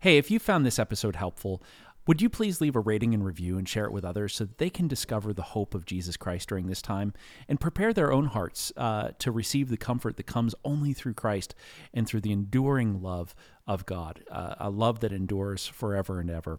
[0.00, 1.62] Hey, if you found this episode helpful,
[2.06, 4.56] would you please leave a rating and review and share it with others so that
[4.56, 7.12] they can discover the hope of Jesus Christ during this time
[7.48, 11.54] and prepare their own hearts uh, to receive the comfort that comes only through Christ
[11.92, 13.34] and through the enduring love
[13.66, 16.58] of God, uh, a love that endures forever and ever.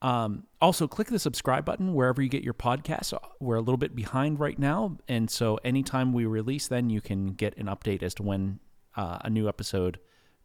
[0.00, 3.12] Um, also, click the subscribe button wherever you get your podcasts.
[3.40, 7.34] We're a little bit behind right now, and so anytime we release, then you can
[7.34, 8.60] get an update as to when
[8.96, 9.98] uh, a new episode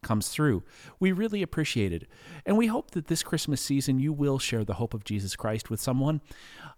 [0.04, 0.64] comes through.
[1.00, 2.08] We really appreciate it,
[2.46, 5.70] and we hope that this Christmas season you will share the hope of Jesus Christ
[5.70, 6.22] with someone.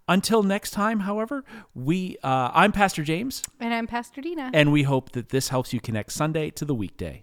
[0.08, 1.44] Until next time, however,
[1.74, 5.72] we uh, I'm Pastor James, and i'm pastor Dena and we hope that this helps
[5.72, 7.22] you connect Sunday to the weekday.